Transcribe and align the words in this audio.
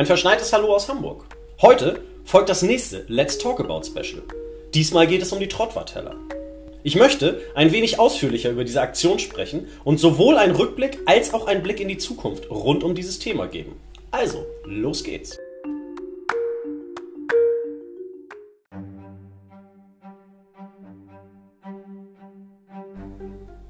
Ein 0.00 0.06
verschneites 0.06 0.50
Hallo 0.54 0.74
aus 0.74 0.88
Hamburg. 0.88 1.26
Heute 1.60 2.00
folgt 2.24 2.48
das 2.48 2.62
nächste 2.62 3.04
Let's 3.08 3.36
Talk 3.36 3.60
About 3.60 3.82
Special. 3.84 4.22
Diesmal 4.72 5.06
geht 5.06 5.20
es 5.20 5.30
um 5.30 5.40
die 5.40 5.46
Trottwarteller. 5.46 6.16
Ich 6.82 6.96
möchte 6.96 7.42
ein 7.54 7.70
wenig 7.70 7.98
ausführlicher 7.98 8.48
über 8.48 8.64
diese 8.64 8.80
Aktion 8.80 9.18
sprechen 9.18 9.68
und 9.84 10.00
sowohl 10.00 10.38
einen 10.38 10.56
Rückblick 10.56 11.00
als 11.04 11.34
auch 11.34 11.46
einen 11.46 11.62
Blick 11.62 11.80
in 11.80 11.88
die 11.88 11.98
Zukunft 11.98 12.50
rund 12.50 12.82
um 12.82 12.94
dieses 12.94 13.18
Thema 13.18 13.46
geben. 13.46 13.78
Also, 14.10 14.46
los 14.64 15.04
geht's. 15.04 15.36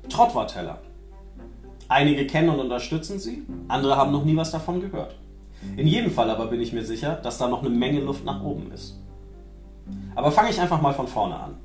Trottwarteller. 0.09 0.81
Einige 1.89 2.25
kennen 2.29 2.51
und 2.51 2.61
unterstützen 2.61 3.19
sie, 3.19 3.43
andere 3.67 3.97
haben 3.97 4.13
noch 4.13 4.25
nie 4.25 4.37
was 4.37 4.53
davon 4.53 4.81
gehört. 4.81 5.17
In 5.77 5.87
jedem 5.87 6.11
Fall 6.11 6.31
aber 6.31 6.47
bin 6.47 6.61
ich 6.61 6.73
mir 6.73 6.85
sicher, 6.85 7.17
dass 7.17 7.39
da 7.39 7.49
noch 7.49 7.61
eine 7.61 7.71
Menge 7.71 8.01
Luft 8.01 8.25
nach 8.25 8.43
oben 8.43 8.73
ist. 8.73 8.99
Aber 10.15 10.33
fange 10.33 10.51
ich 10.51 10.61
einfach 10.61 10.81
mal 10.81 10.95
von 10.95 11.09
vorne 11.09 11.37
an. 11.37 11.57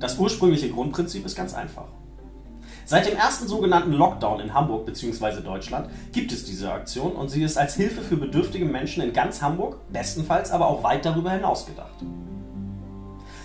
Das 0.00 0.18
ursprüngliche 0.18 0.70
Grundprinzip 0.70 1.26
ist 1.26 1.36
ganz 1.36 1.54
einfach. 1.54 1.86
Seit 2.84 3.06
dem 3.06 3.16
ersten 3.16 3.46
sogenannten 3.46 3.92
Lockdown 3.92 4.40
in 4.40 4.54
Hamburg 4.54 4.86
bzw. 4.86 5.42
Deutschland 5.42 5.90
gibt 6.12 6.32
es 6.32 6.44
diese 6.44 6.72
Aktion 6.72 7.12
und 7.12 7.28
sie 7.28 7.42
ist 7.42 7.58
als 7.58 7.74
Hilfe 7.74 8.00
für 8.00 8.16
bedürftige 8.16 8.64
Menschen 8.64 9.02
in 9.02 9.12
ganz 9.12 9.42
Hamburg, 9.42 9.76
bestenfalls 9.92 10.50
aber 10.50 10.68
auch 10.68 10.82
weit 10.82 11.04
darüber 11.04 11.32
hinaus 11.32 11.66
gedacht. 11.66 11.92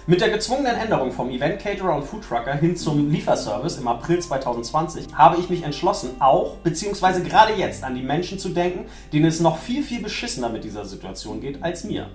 Mit 0.05 0.19
der 0.19 0.31
gezwungenen 0.31 0.75
Änderung 0.75 1.13
vom 1.13 1.29
Event 1.29 1.61
Caterer 1.61 1.95
und 1.95 2.03
Food 2.03 2.25
Trucker 2.27 2.55
hin 2.55 2.75
zum 2.75 3.09
Lieferservice 3.09 3.77
im 3.77 3.87
April 3.87 4.19
2020 4.19 5.07
habe 5.13 5.37
ich 5.39 5.49
mich 5.49 5.63
entschlossen, 5.63 6.09
auch 6.19 6.57
bzw. 6.57 7.21
gerade 7.21 7.53
jetzt 7.53 7.85
an 7.85 7.95
die 7.95 8.01
Menschen 8.01 8.37
zu 8.37 8.49
denken, 8.49 8.89
denen 9.13 9.27
es 9.27 9.39
noch 9.39 9.57
viel, 9.57 9.81
viel 9.81 10.01
beschissener 10.01 10.49
mit 10.49 10.65
dieser 10.65 10.83
Situation 10.83 11.39
geht 11.39 11.63
als 11.63 11.85
mir. 11.85 12.09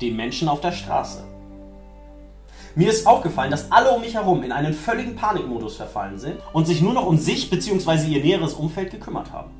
Den 0.00 0.16
Menschen 0.16 0.48
auf 0.48 0.62
der 0.62 0.72
Straße. 0.72 1.22
Mir 2.74 2.88
ist 2.88 3.06
aufgefallen, 3.06 3.50
dass 3.50 3.70
alle 3.70 3.90
um 3.90 4.00
mich 4.00 4.14
herum 4.14 4.42
in 4.42 4.50
einen 4.50 4.72
völligen 4.72 5.14
Panikmodus 5.14 5.76
verfallen 5.76 6.18
sind 6.18 6.40
und 6.54 6.66
sich 6.66 6.80
nur 6.80 6.94
noch 6.94 7.04
um 7.04 7.18
sich 7.18 7.50
bzw. 7.50 8.06
ihr 8.06 8.22
näheres 8.24 8.54
Umfeld 8.54 8.90
gekümmert 8.90 9.32
haben. 9.32 9.50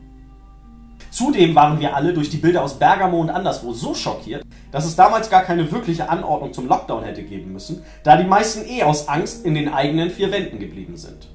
Zudem 1.18 1.56
waren 1.56 1.80
wir 1.80 1.96
alle 1.96 2.14
durch 2.14 2.30
die 2.30 2.36
Bilder 2.36 2.62
aus 2.62 2.78
Bergamo 2.78 3.20
und 3.20 3.28
anderswo 3.28 3.72
so 3.72 3.92
schockiert, 3.92 4.44
dass 4.70 4.86
es 4.86 4.94
damals 4.94 5.28
gar 5.28 5.42
keine 5.42 5.72
wirkliche 5.72 6.08
Anordnung 6.08 6.52
zum 6.52 6.68
Lockdown 6.68 7.02
hätte 7.02 7.24
geben 7.24 7.52
müssen, 7.52 7.82
da 8.04 8.16
die 8.16 8.28
meisten 8.28 8.64
eh 8.68 8.84
aus 8.84 9.08
Angst 9.08 9.44
in 9.44 9.56
den 9.56 9.68
eigenen 9.68 10.10
vier 10.10 10.30
Wänden 10.30 10.60
geblieben 10.60 10.96
sind. 10.96 11.26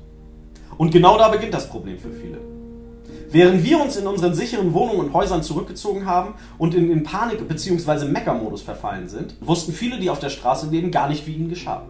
Und 0.78 0.92
genau 0.92 1.18
da 1.18 1.28
beginnt 1.28 1.54
das 1.54 1.68
Problem 1.68 2.00
für 2.00 2.14
viele. 2.14 2.38
Während 3.30 3.66
wir 3.66 3.82
uns 3.82 3.98
in 3.98 4.08
unseren 4.08 4.34
sicheren 4.34 4.74
Wohnungen 4.74 5.02
und 5.02 5.14
Häusern 5.14 5.44
zurückgezogen 5.44 6.06
haben 6.06 6.36
und 6.58 6.74
in, 6.76 6.90
in 6.90 7.04
Panik- 7.04 7.46
bzw. 7.46 8.06
Meckermodus 8.06 8.62
verfallen 8.62 9.10
sind, 9.10 9.36
wussten 9.42 9.74
viele, 9.74 10.00
die 10.00 10.10
auf 10.10 10.20
der 10.20 10.30
Straße 10.30 10.70
leben, 10.70 10.92
gar 10.92 11.10
nicht, 11.10 11.28
wie 11.28 11.34
ihnen 11.34 11.50
geschah. 11.50 11.82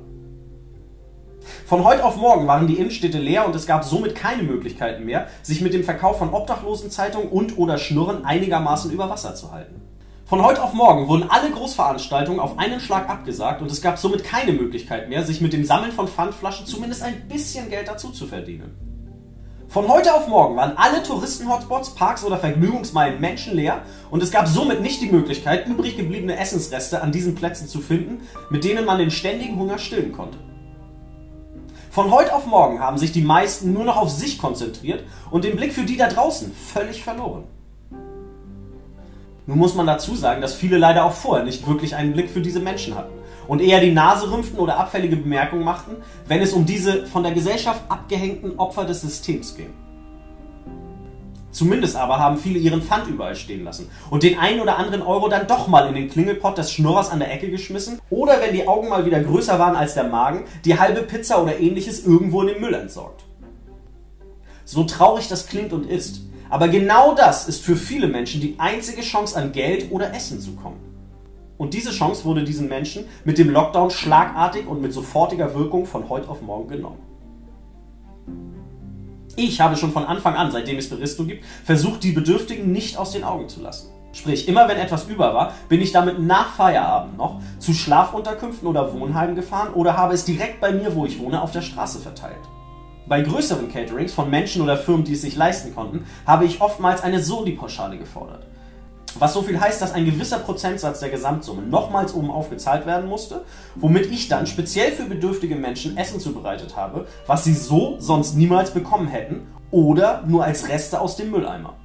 Von 1.65 1.83
heute 1.83 2.05
auf 2.05 2.17
morgen 2.17 2.47
waren 2.47 2.67
die 2.67 2.77
Innenstädte 2.77 3.17
leer 3.17 3.45
und 3.45 3.55
es 3.55 3.65
gab 3.65 3.83
somit 3.83 4.15
keine 4.15 4.43
Möglichkeiten 4.43 5.05
mehr, 5.05 5.27
sich 5.41 5.61
mit 5.61 5.73
dem 5.73 5.83
Verkauf 5.83 6.17
von 6.17 6.33
Obdachlosenzeitungen 6.33 7.29
und 7.29 7.57
oder 7.57 7.77
Schnurren 7.77 8.25
einigermaßen 8.25 8.91
über 8.91 9.09
Wasser 9.09 9.35
zu 9.35 9.51
halten. 9.51 9.81
Von 10.25 10.43
heute 10.43 10.63
auf 10.63 10.73
morgen 10.73 11.07
wurden 11.07 11.29
alle 11.29 11.51
Großveranstaltungen 11.51 12.39
auf 12.39 12.57
einen 12.57 12.79
Schlag 12.79 13.09
abgesagt 13.09 13.61
und 13.61 13.69
es 13.71 13.81
gab 13.81 13.97
somit 13.97 14.23
keine 14.23 14.53
Möglichkeit 14.53 15.09
mehr, 15.09 15.23
sich 15.23 15.41
mit 15.41 15.53
dem 15.53 15.65
Sammeln 15.65 15.91
von 15.91 16.07
Pfandflaschen 16.07 16.65
zumindest 16.65 17.03
ein 17.03 17.27
bisschen 17.27 17.69
Geld 17.69 17.87
dazu 17.87 18.09
zu 18.09 18.25
verdienen. 18.25 18.75
Von 19.67 19.87
heute 19.87 20.13
auf 20.13 20.27
morgen 20.27 20.55
waren 20.55 20.77
alle 20.77 21.01
Touristen-Hotspots, 21.01 21.95
Parks 21.95 22.23
oder 22.23 22.37
Vergnügungsmeilen 22.37 23.19
menschenleer 23.19 23.81
und 24.11 24.21
es 24.21 24.31
gab 24.31 24.47
somit 24.47 24.81
nicht 24.81 25.01
die 25.01 25.11
Möglichkeit, 25.11 25.67
übrig 25.67 25.97
gebliebene 25.97 26.37
Essensreste 26.37 27.01
an 27.01 27.11
diesen 27.11 27.35
Plätzen 27.35 27.67
zu 27.67 27.79
finden, 27.79 28.21
mit 28.49 28.63
denen 28.63 28.85
man 28.85 28.99
den 28.99 29.11
ständigen 29.11 29.57
Hunger 29.57 29.79
stillen 29.79 30.11
konnte. 30.11 30.37
Von 31.93 32.09
heute 32.09 32.33
auf 32.33 32.47
morgen 32.47 32.79
haben 32.79 32.97
sich 32.97 33.11
die 33.11 33.21
meisten 33.21 33.71
nur 33.71 33.83
noch 33.83 33.97
auf 33.97 34.09
sich 34.09 34.39
konzentriert 34.39 35.03
und 35.29 35.43
den 35.43 35.55
Blick 35.55 35.73
für 35.73 35.83
die 35.83 35.95
da 35.95 36.09
draußen 36.09 36.51
völlig 36.51 37.03
verloren. 37.03 37.43
Nun 39.45 39.59
muss 39.59 39.75
man 39.75 39.85
dazu 39.85 40.15
sagen, 40.15 40.41
dass 40.41 40.55
viele 40.55 40.79
leider 40.79 41.05
auch 41.05 41.11
vorher 41.11 41.45
nicht 41.45 41.67
wirklich 41.67 41.95
einen 41.95 42.13
Blick 42.13 42.31
für 42.31 42.41
diese 42.41 42.61
Menschen 42.61 42.95
hatten 42.95 43.13
und 43.47 43.61
eher 43.61 43.79
die 43.79 43.91
Nase 43.91 44.31
rümpften 44.31 44.57
oder 44.57 44.79
abfällige 44.79 45.17
Bemerkungen 45.17 45.63
machten, 45.63 45.97
wenn 46.27 46.41
es 46.41 46.53
um 46.53 46.65
diese 46.65 47.05
von 47.05 47.21
der 47.21 47.33
Gesellschaft 47.33 47.83
abgehängten 47.89 48.57
Opfer 48.57 48.85
des 48.85 49.01
Systems 49.01 49.55
ging. 49.55 49.71
Zumindest 51.53 51.95
aber 51.95 52.17
haben 52.17 52.37
viele 52.37 52.57
ihren 52.57 52.81
Pfand 52.81 53.07
überall 53.07 53.35
stehen 53.35 53.63
lassen 53.63 53.87
und 54.09 54.23
den 54.23 54.39
einen 54.39 54.59
oder 54.59 54.77
anderen 54.77 55.03
Euro 55.03 55.29
dann 55.29 55.45
doch 55.45 55.67
mal 55.67 55.87
in 55.87 55.93
den 55.93 56.09
Klingelpott 56.09 56.57
des 56.57 56.71
Schnurrers 56.71 57.11
an 57.11 57.19
der 57.19 57.31
Ecke 57.31 57.51
geschmissen 57.51 57.99
oder 58.09 58.41
wenn 58.41 58.55
die 58.55 58.67
Augen 58.67 58.89
mal 58.89 59.05
wieder 59.05 59.19
größer 59.19 59.59
waren 59.59 59.75
als 59.75 59.93
der 59.93 60.05
Magen, 60.05 60.45
die 60.65 60.79
halbe 60.79 61.03
Pizza 61.03 61.41
oder 61.41 61.59
ähnliches 61.59 62.05
irgendwo 62.05 62.41
in 62.41 62.47
den 62.47 62.59
Müll 62.59 62.73
entsorgt. 62.73 63.23
So 64.65 64.83
traurig 64.83 65.27
das 65.27 65.45
klingt 65.45 65.73
und 65.73 65.85
ist, 65.85 66.21
aber 66.49 66.69
genau 66.69 67.13
das 67.13 67.47
ist 67.47 67.63
für 67.63 67.75
viele 67.75 68.07
Menschen 68.07 68.41
die 68.41 68.55
einzige 68.57 69.01
Chance 69.03 69.37
an 69.37 69.51
Geld 69.51 69.91
oder 69.91 70.11
Essen 70.11 70.39
zu 70.39 70.53
kommen. 70.55 70.79
Und 71.59 71.75
diese 71.75 71.91
Chance 71.91 72.25
wurde 72.25 72.43
diesen 72.43 72.67
Menschen 72.67 73.05
mit 73.25 73.37
dem 73.37 73.51
Lockdown 73.51 73.91
schlagartig 73.91 74.65
und 74.67 74.81
mit 74.81 74.91
sofortiger 74.91 75.53
Wirkung 75.53 75.85
von 75.85 76.09
heute 76.09 76.29
auf 76.29 76.41
morgen 76.41 76.67
genommen. 76.67 76.99
Ich 79.35 79.59
habe 79.59 79.75
schon 79.77 79.91
von 79.91 80.05
Anfang 80.05 80.35
an, 80.35 80.51
seitdem 80.51 80.77
es 80.77 80.89
Beristo 80.89 81.25
gibt, 81.25 81.43
versucht, 81.65 82.03
die 82.03 82.11
Bedürftigen 82.11 82.71
nicht 82.71 82.97
aus 82.97 83.11
den 83.11 83.23
Augen 83.23 83.49
zu 83.49 83.61
lassen. 83.61 83.89
Sprich, 84.11 84.47
immer 84.47 84.67
wenn 84.67 84.77
etwas 84.77 85.07
über 85.07 85.33
war, 85.33 85.53
bin 85.69 85.81
ich 85.81 85.91
damit 85.91 86.19
nach 86.19 86.53
Feierabend 86.53 87.17
noch 87.17 87.41
zu 87.57 87.73
Schlafunterkünften 87.73 88.67
oder 88.67 88.93
Wohnheimen 88.93 89.35
gefahren 89.35 89.73
oder 89.73 89.97
habe 89.97 90.13
es 90.13 90.23
direkt 90.23 90.61
bei 90.61 90.71
mir, 90.71 90.95
wo 90.95 91.05
ich 91.05 91.17
wohne, 91.17 91.41
auf 91.41 91.51
der 91.51 91.63
Straße 91.63 91.99
verteilt. 91.99 92.37
Bei 93.07 93.21
größeren 93.21 93.71
Caterings 93.71 94.13
von 94.13 94.29
Menschen 94.29 94.61
oder 94.61 94.77
Firmen, 94.77 95.03
die 95.03 95.13
es 95.13 95.21
sich 95.21 95.35
leisten 95.35 95.73
konnten, 95.73 96.05
habe 96.27 96.45
ich 96.45 96.61
oftmals 96.61 97.01
eine 97.01 97.21
Soli-Pauschale 97.21 97.97
gefordert. 97.97 98.45
Was 99.19 99.33
so 99.33 99.43
viel 99.43 99.59
heißt, 99.59 99.81
dass 99.81 99.93
ein 99.93 100.05
gewisser 100.05 100.39
Prozentsatz 100.39 100.99
der 100.99 101.09
Gesamtsumme 101.09 101.61
nochmals 101.61 102.13
oben 102.13 102.31
aufgezahlt 102.31 102.85
werden 102.85 103.07
musste, 103.07 103.43
womit 103.75 104.11
ich 104.11 104.27
dann 104.27 104.47
speziell 104.47 104.91
für 104.91 105.05
bedürftige 105.05 105.55
Menschen 105.55 105.97
Essen 105.97 106.19
zubereitet 106.19 106.75
habe, 106.75 107.07
was 107.27 107.43
sie 107.43 107.53
so 107.53 107.95
sonst 107.99 108.35
niemals 108.35 108.71
bekommen 108.71 109.07
hätten 109.07 109.47
oder 109.69 110.23
nur 110.27 110.43
als 110.43 110.67
Reste 110.67 110.99
aus 110.99 111.15
dem 111.15 111.31
Mülleimer. 111.31 111.75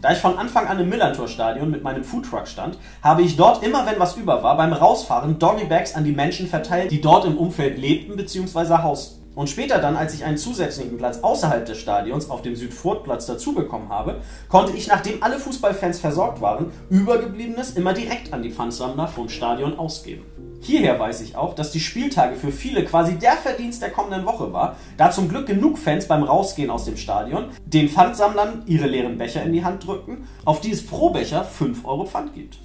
Da 0.00 0.12
ich 0.12 0.18
von 0.18 0.38
Anfang 0.38 0.66
an 0.66 0.80
im 0.80 0.88
Millantor-Stadion 0.88 1.70
mit 1.70 1.82
meinem 1.82 2.04
Foodtruck 2.04 2.48
stand, 2.48 2.78
habe 3.02 3.20
ich 3.20 3.36
dort 3.36 3.62
immer, 3.62 3.84
wenn 3.84 3.98
was 4.00 4.16
über 4.16 4.42
war, 4.42 4.56
beim 4.56 4.72
Rausfahren 4.72 5.38
Doggybags 5.38 5.94
an 5.94 6.04
die 6.04 6.12
Menschen 6.12 6.46
verteilt, 6.46 6.90
die 6.90 7.02
dort 7.02 7.26
im 7.26 7.36
Umfeld 7.36 7.76
lebten 7.76 8.16
bzw. 8.16 8.78
hausten. 8.78 9.19
Und 9.34 9.48
später 9.48 9.78
dann, 9.78 9.96
als 9.96 10.12
ich 10.14 10.24
einen 10.24 10.38
zusätzlichen 10.38 10.98
Platz 10.98 11.20
außerhalb 11.22 11.64
des 11.64 11.78
Stadions 11.78 12.30
auf 12.30 12.42
dem 12.42 12.56
Südfortplatz 12.56 13.26
dazu 13.26 13.54
bekommen 13.54 13.88
habe, 13.88 14.20
konnte 14.48 14.76
ich, 14.76 14.88
nachdem 14.88 15.22
alle 15.22 15.38
Fußballfans 15.38 16.00
versorgt 16.00 16.40
waren, 16.40 16.72
übergebliebenes 16.90 17.72
immer 17.72 17.92
direkt 17.94 18.32
an 18.32 18.42
die 18.42 18.50
Pfandsammler 18.50 19.06
vom 19.06 19.28
Stadion 19.28 19.78
ausgeben. 19.78 20.24
Hierher 20.62 20.98
weiß 20.98 21.22
ich 21.22 21.36
auch, 21.36 21.54
dass 21.54 21.70
die 21.70 21.80
Spieltage 21.80 22.36
für 22.36 22.52
viele 22.52 22.84
quasi 22.84 23.14
der 23.14 23.32
Verdienst 23.32 23.80
der 23.80 23.90
kommenden 23.90 24.26
Woche 24.26 24.52
war, 24.52 24.76
da 24.98 25.10
zum 25.10 25.28
Glück 25.28 25.46
genug 25.46 25.78
Fans 25.78 26.06
beim 26.06 26.22
Rausgehen 26.22 26.68
aus 26.68 26.84
dem 26.84 26.98
Stadion 26.98 27.46
den 27.64 27.88
Pfandsammlern 27.88 28.64
ihre 28.66 28.86
leeren 28.86 29.16
Becher 29.16 29.42
in 29.42 29.54
die 29.54 29.64
Hand 29.64 29.86
drückten, 29.86 30.24
auf 30.44 30.60
die 30.60 30.72
es 30.72 30.86
pro 30.86 31.10
Becher 31.10 31.44
5 31.44 31.86
Euro 31.86 32.04
Pfand 32.04 32.34
gibt. 32.34 32.58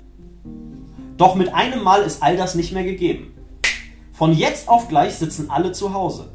Doch 1.15 1.35
mit 1.35 1.53
einem 1.53 1.83
Mal 1.83 2.01
ist 2.01 2.21
all 2.21 2.35
das 2.35 2.55
nicht 2.55 2.73
mehr 2.73 2.83
gegeben. 2.83 3.33
Von 4.11 4.33
jetzt 4.33 4.67
auf 4.67 4.89
gleich 4.89 5.15
sitzen 5.15 5.49
alle 5.49 5.71
zu 5.71 5.93
Hause. 5.93 6.31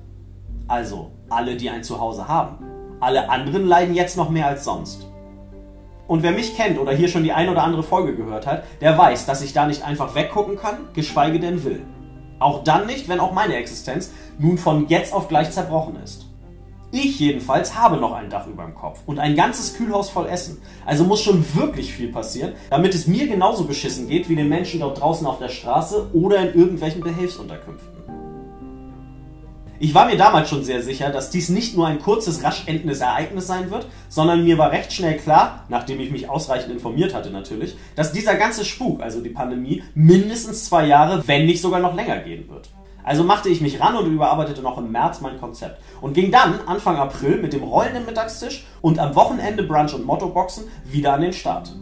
Also 0.70 1.10
alle, 1.28 1.56
die 1.56 1.68
ein 1.68 1.82
Zuhause 1.82 2.28
haben. 2.28 2.64
Alle 3.00 3.28
anderen 3.28 3.66
leiden 3.66 3.92
jetzt 3.92 4.16
noch 4.16 4.30
mehr 4.30 4.46
als 4.46 4.62
sonst. 4.62 5.04
Und 6.06 6.22
wer 6.22 6.30
mich 6.30 6.56
kennt 6.56 6.78
oder 6.78 6.92
hier 6.92 7.08
schon 7.08 7.24
die 7.24 7.32
ein 7.32 7.48
oder 7.48 7.64
andere 7.64 7.82
Folge 7.82 8.14
gehört 8.14 8.46
hat, 8.46 8.62
der 8.80 8.96
weiß, 8.96 9.26
dass 9.26 9.42
ich 9.42 9.52
da 9.52 9.66
nicht 9.66 9.82
einfach 9.84 10.14
weggucken 10.14 10.56
kann, 10.56 10.76
geschweige 10.94 11.40
denn 11.40 11.64
will. 11.64 11.84
Auch 12.38 12.62
dann 12.62 12.86
nicht, 12.86 13.08
wenn 13.08 13.18
auch 13.18 13.32
meine 13.32 13.56
Existenz 13.56 14.12
nun 14.38 14.58
von 14.58 14.86
jetzt 14.86 15.12
auf 15.12 15.26
gleich 15.26 15.50
zerbrochen 15.50 15.96
ist. 16.04 16.26
Ich 16.92 17.18
jedenfalls 17.18 17.76
habe 17.76 17.96
noch 17.96 18.12
ein 18.12 18.30
Dach 18.30 18.46
über 18.46 18.62
dem 18.62 18.76
Kopf 18.76 19.00
und 19.06 19.18
ein 19.18 19.34
ganzes 19.34 19.74
Kühlhaus 19.74 20.08
voll 20.08 20.28
Essen. 20.28 20.62
Also 20.86 21.02
muss 21.02 21.20
schon 21.20 21.44
wirklich 21.56 21.92
viel 21.92 22.12
passieren, 22.12 22.52
damit 22.70 22.94
es 22.94 23.08
mir 23.08 23.26
genauso 23.26 23.64
beschissen 23.64 24.06
geht 24.06 24.28
wie 24.28 24.36
den 24.36 24.48
Menschen 24.48 24.78
dort 24.78 25.00
draußen 25.00 25.26
auf 25.26 25.40
der 25.40 25.48
Straße 25.48 26.10
oder 26.12 26.38
in 26.38 26.56
irgendwelchen 26.56 27.00
Behelfsunterkünften. 27.00 27.89
Ich 29.82 29.94
war 29.94 30.04
mir 30.04 30.18
damals 30.18 30.50
schon 30.50 30.62
sehr 30.62 30.82
sicher, 30.82 31.08
dass 31.08 31.30
dies 31.30 31.48
nicht 31.48 31.74
nur 31.74 31.86
ein 31.86 32.00
kurzes, 32.02 32.44
rasch 32.44 32.64
endendes 32.66 33.00
Ereignis 33.00 33.46
sein 33.46 33.70
wird, 33.70 33.86
sondern 34.10 34.44
mir 34.44 34.58
war 34.58 34.72
recht 34.72 34.92
schnell 34.92 35.16
klar, 35.16 35.64
nachdem 35.70 36.00
ich 36.00 36.10
mich 36.10 36.28
ausreichend 36.28 36.70
informiert 36.70 37.14
hatte 37.14 37.30
natürlich, 37.30 37.78
dass 37.96 38.12
dieser 38.12 38.34
ganze 38.34 38.66
Spuk, 38.66 39.00
also 39.00 39.22
die 39.22 39.30
Pandemie, 39.30 39.82
mindestens 39.94 40.66
zwei 40.66 40.84
Jahre, 40.84 41.26
wenn 41.26 41.46
nicht 41.46 41.62
sogar 41.62 41.80
noch 41.80 41.94
länger 41.94 42.18
gehen 42.18 42.50
wird. 42.50 42.68
Also 43.04 43.24
machte 43.24 43.48
ich 43.48 43.62
mich 43.62 43.80
ran 43.80 43.96
und 43.96 44.12
überarbeitete 44.12 44.60
noch 44.60 44.76
im 44.76 44.92
März 44.92 45.22
mein 45.22 45.40
Konzept 45.40 45.80
und 46.02 46.12
ging 46.12 46.30
dann 46.30 46.60
Anfang 46.66 46.96
April 46.96 47.40
mit 47.40 47.54
dem 47.54 47.62
rollenden 47.62 48.04
Mittagstisch 48.04 48.66
und 48.82 48.98
am 48.98 49.14
Wochenende 49.14 49.62
Brunch 49.62 49.94
und 49.94 50.04
Mottoboxen 50.04 50.64
wieder 50.84 51.14
an 51.14 51.22
den 51.22 51.32
Start. 51.32 51.74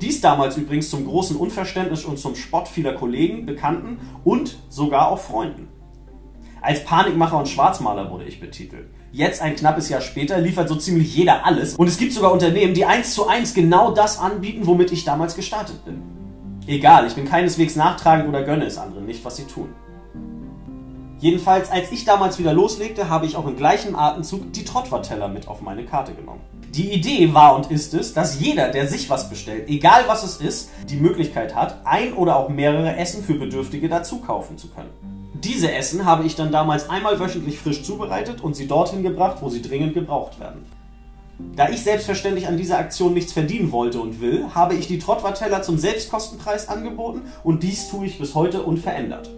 Dies 0.00 0.20
damals 0.20 0.56
übrigens 0.56 0.90
zum 0.90 1.04
großen 1.04 1.36
Unverständnis 1.36 2.04
und 2.04 2.20
zum 2.20 2.36
Spott 2.36 2.68
vieler 2.68 2.92
Kollegen, 2.92 3.46
Bekannten 3.46 3.98
und 4.22 4.58
sogar 4.68 5.08
auch 5.08 5.18
Freunden. 5.18 5.66
Als 6.66 6.82
Panikmacher 6.82 7.38
und 7.38 7.48
Schwarzmaler 7.48 8.10
wurde 8.10 8.24
ich 8.24 8.40
betitelt. 8.40 8.88
Jetzt, 9.12 9.40
ein 9.40 9.54
knappes 9.54 9.88
Jahr 9.88 10.00
später, 10.00 10.40
liefert 10.40 10.68
so 10.68 10.74
ziemlich 10.74 11.14
jeder 11.14 11.46
alles 11.46 11.76
und 11.76 11.86
es 11.86 11.96
gibt 11.96 12.12
sogar 12.12 12.32
Unternehmen, 12.32 12.74
die 12.74 12.84
eins 12.84 13.14
zu 13.14 13.28
eins 13.28 13.54
genau 13.54 13.92
das 13.92 14.18
anbieten, 14.18 14.66
womit 14.66 14.90
ich 14.90 15.04
damals 15.04 15.36
gestartet 15.36 15.84
bin. 15.84 16.02
Egal, 16.66 17.06
ich 17.06 17.14
bin 17.14 17.24
keineswegs 17.24 17.76
nachtragend 17.76 18.28
oder 18.28 18.42
gönne 18.42 18.64
es 18.64 18.78
anderen 18.78 19.06
nicht, 19.06 19.24
was 19.24 19.36
sie 19.36 19.44
tun. 19.44 19.68
Jedenfalls, 21.20 21.70
als 21.70 21.92
ich 21.92 22.04
damals 22.04 22.40
wieder 22.40 22.52
loslegte, 22.52 23.08
habe 23.08 23.26
ich 23.26 23.36
auch 23.36 23.46
im 23.46 23.56
gleichen 23.56 23.94
Atemzug 23.94 24.52
die 24.52 24.64
Trottwar-Teller 24.64 25.28
mit 25.28 25.46
auf 25.46 25.62
meine 25.62 25.84
Karte 25.84 26.14
genommen. 26.14 26.40
Die 26.74 26.92
Idee 26.92 27.32
war 27.32 27.54
und 27.54 27.70
ist 27.70 27.94
es, 27.94 28.12
dass 28.12 28.40
jeder, 28.40 28.72
der 28.72 28.88
sich 28.88 29.08
was 29.08 29.30
bestellt, 29.30 29.68
egal 29.68 30.02
was 30.08 30.24
es 30.24 30.38
ist, 30.38 30.70
die 30.90 30.96
Möglichkeit 30.96 31.54
hat, 31.54 31.82
ein 31.84 32.12
oder 32.14 32.34
auch 32.34 32.48
mehrere 32.48 32.96
Essen 32.96 33.22
für 33.22 33.34
Bedürftige 33.34 33.88
dazu 33.88 34.18
kaufen 34.18 34.58
zu 34.58 34.66
können. 34.66 35.15
Diese 35.44 35.70
Essen 35.70 36.06
habe 36.06 36.24
ich 36.24 36.34
dann 36.34 36.50
damals 36.50 36.88
einmal 36.88 37.20
wöchentlich 37.20 37.58
frisch 37.58 37.82
zubereitet 37.82 38.40
und 38.40 38.56
sie 38.56 38.66
dorthin 38.66 39.02
gebracht, 39.02 39.38
wo 39.40 39.50
sie 39.50 39.60
dringend 39.60 39.92
gebraucht 39.92 40.40
werden. 40.40 40.64
Da 41.54 41.68
ich 41.68 41.82
selbstverständlich 41.82 42.46
an 42.46 42.56
dieser 42.56 42.78
Aktion 42.78 43.12
nichts 43.12 43.34
verdienen 43.34 43.70
wollte 43.70 44.00
und 44.00 44.22
will, 44.22 44.46
habe 44.54 44.74
ich 44.74 44.86
die 44.86 44.98
Trottwar-Teller 44.98 45.60
zum 45.60 45.76
Selbstkostenpreis 45.76 46.68
angeboten 46.68 47.22
und 47.44 47.62
dies 47.62 47.90
tue 47.90 48.06
ich 48.06 48.18
bis 48.18 48.34
heute 48.34 48.62
unverändert. 48.62 49.30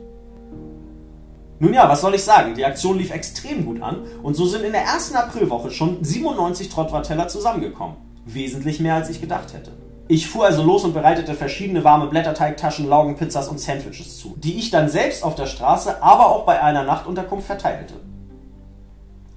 Nun 1.59 1.75
ja, 1.75 1.89
was 1.89 2.03
soll 2.03 2.15
ich 2.15 2.23
sagen? 2.23 2.55
Die 2.55 2.65
Aktion 2.65 2.99
lief 2.99 3.11
extrem 3.11 3.67
gut 3.67 3.83
an 3.83 4.03
und 4.23 4.35
so 4.35 4.47
sind 4.47 4.63
in 4.63 4.73
der 4.73 4.83
ersten 4.83 5.17
Aprilwoche 5.17 5.73
schon 5.73 6.05
97 6.05 6.69
Trottwar-Teller 6.69 7.27
zusammengekommen. 7.27 7.97
Wesentlich 8.25 8.79
mehr 8.79 8.95
als 8.95 9.11
ich 9.11 9.21
gedacht 9.21 9.53
hätte. 9.53 9.73
Ich 10.11 10.27
fuhr 10.27 10.47
also 10.47 10.63
los 10.63 10.85
und 10.85 10.95
bereitete 10.95 11.35
verschiedene 11.35 11.85
warme 11.85 12.07
Blätterteigtaschen, 12.07 12.89
Laugenpizzas 12.89 13.49
und 13.49 13.61
Sandwiches 13.61 14.19
zu, 14.19 14.37
die 14.39 14.59
ich 14.59 14.71
dann 14.71 14.89
selbst 14.89 15.23
auf 15.23 15.35
der 15.35 15.45
Straße, 15.45 16.03
aber 16.03 16.31
auch 16.31 16.47
bei 16.47 16.63
einer 16.63 16.83
Nachtunterkunft 16.83 17.47
verteilte. 17.47 17.93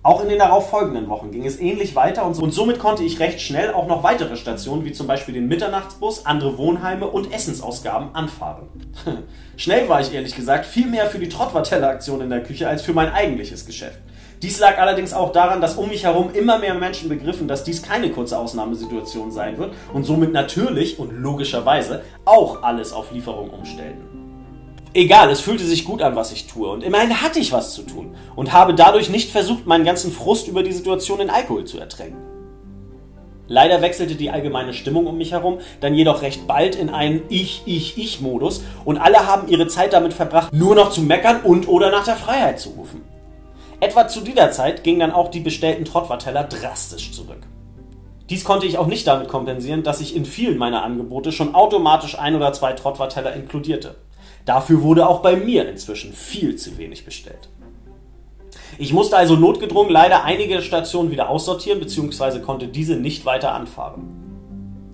Auch 0.01 0.23
in 0.23 0.29
den 0.29 0.39
darauf 0.39 0.69
folgenden 0.69 1.09
Wochen 1.09 1.29
ging 1.31 1.45
es 1.45 1.59
ähnlich 1.59 1.93
weiter 1.95 2.25
und, 2.25 2.53
somit 2.53 2.79
konnte 2.79 3.03
ich 3.03 3.19
recht 3.19 3.41
schnell 3.41 3.73
auch 3.73 3.85
noch 3.87 4.01
weitere 4.01 4.37
Stationen 4.37 4.85
wie 4.85 4.93
zum 4.93 5.07
Beispiel 5.07 5.33
den 5.33 5.49
Mitternachtsbus, 5.49 6.25
andere 6.25 6.57
Wohnheime 6.57 7.07
und 7.07 7.33
Essensausgaben 7.33 8.15
anfahren. 8.15 8.69
schnell 9.57 9.89
war 9.89 9.99
ich 9.99 10.13
ehrlich 10.13 10.35
gesagt 10.35 10.65
viel 10.65 10.87
mehr 10.87 11.07
für 11.07 11.19
die 11.19 11.29
Trottwarteller-Aktion 11.29 12.21
in 12.21 12.29
der 12.29 12.43
Küche 12.43 12.69
als 12.69 12.81
für 12.81 12.93
mein 12.93 13.11
eigentliches 13.11 13.65
Geschäft. 13.65 13.99
Dies 14.41 14.59
lag 14.59 14.79
allerdings 14.79 15.13
auch 15.13 15.31
daran, 15.31 15.61
dass 15.61 15.75
um 15.75 15.89
mich 15.89 16.03
herum 16.03 16.31
immer 16.33 16.57
mehr 16.57 16.73
Menschen 16.73 17.09
begriffen, 17.09 17.47
dass 17.47 17.63
dies 17.63 17.83
keine 17.83 18.09
kurze 18.09 18.39
Ausnahmesituation 18.39 19.31
sein 19.31 19.59
wird 19.59 19.73
und 19.93 20.03
somit 20.03 20.33
natürlich 20.33 20.97
und 20.97 21.11
logischerweise 21.11 22.01
auch 22.25 22.63
alles 22.63 22.91
auf 22.91 23.11
Lieferung 23.11 23.51
umstellten. 23.51 24.11
Egal, 24.93 25.29
es 25.29 25.41
fühlte 25.41 25.63
sich 25.63 25.85
gut 25.85 26.01
an, 26.01 26.15
was 26.15 26.33
ich 26.33 26.47
tue. 26.47 26.67
Und 26.69 26.83
immerhin 26.83 27.21
hatte 27.21 27.39
ich 27.39 27.51
was 27.51 27.73
zu 27.73 27.83
tun. 27.83 28.15
Und 28.35 28.51
habe 28.51 28.73
dadurch 28.73 29.09
nicht 29.09 29.31
versucht, 29.31 29.65
meinen 29.65 29.85
ganzen 29.85 30.11
Frust 30.11 30.47
über 30.47 30.63
die 30.63 30.73
Situation 30.73 31.21
in 31.21 31.29
Alkohol 31.29 31.63
zu 31.65 31.79
ertränken. 31.79 32.19
Leider 33.47 33.81
wechselte 33.81 34.15
die 34.15 34.31
allgemeine 34.31 34.73
Stimmung 34.73 35.07
um 35.07 35.17
mich 35.17 35.33
herum, 35.33 35.59
dann 35.81 35.93
jedoch 35.93 36.23
recht 36.23 36.47
bald 36.47 36.75
in 36.75 36.89
einen 36.89 37.21
Ich, 37.29 37.63
Ich, 37.65 37.97
Ich-Modus 37.97 38.63
und 38.85 38.97
alle 38.97 39.27
haben 39.27 39.49
ihre 39.49 39.67
Zeit 39.67 39.93
damit 39.93 40.13
verbracht, 40.13 40.51
nur 40.53 40.73
noch 40.73 40.89
zu 40.89 41.01
meckern 41.01 41.41
und 41.43 41.67
oder 41.67 41.91
nach 41.91 42.05
der 42.05 42.15
Freiheit 42.15 42.59
zu 42.59 42.69
rufen. 42.69 43.10
Etwa 43.81 44.07
zu 44.07 44.21
dieser 44.21 44.51
Zeit 44.51 44.83
gingen 44.83 44.99
dann 44.99 45.11
auch 45.11 45.29
die 45.29 45.39
bestellten 45.39 45.85
Trottwarteller 45.85 46.43
drastisch 46.43 47.11
zurück. 47.13 47.41
Dies 48.29 48.43
konnte 48.43 48.67
ich 48.67 48.77
auch 48.77 48.85
nicht 48.85 49.07
damit 49.07 49.27
kompensieren, 49.27 49.81
dass 49.81 50.01
ich 50.01 50.15
in 50.15 50.23
vielen 50.23 50.59
meiner 50.59 50.83
Angebote 50.83 51.31
schon 51.31 51.55
automatisch 51.55 52.17
ein 52.17 52.35
oder 52.35 52.53
zwei 52.53 52.73
Trottwarteller 52.73 53.33
inkludierte. 53.33 53.95
Dafür 54.45 54.83
wurde 54.83 55.09
auch 55.09 55.21
bei 55.21 55.35
mir 55.35 55.67
inzwischen 55.67 56.13
viel 56.13 56.55
zu 56.57 56.77
wenig 56.77 57.05
bestellt. 57.05 57.49
Ich 58.77 58.93
musste 58.93 59.17
also 59.17 59.35
notgedrungen 59.35 59.91
leider 59.91 60.23
einige 60.23 60.61
Stationen 60.61 61.09
wieder 61.09 61.27
aussortieren 61.29 61.79
bzw. 61.79 62.39
konnte 62.39 62.67
diese 62.67 62.95
nicht 62.95 63.25
weiter 63.25 63.51
anfahren. 63.51 64.30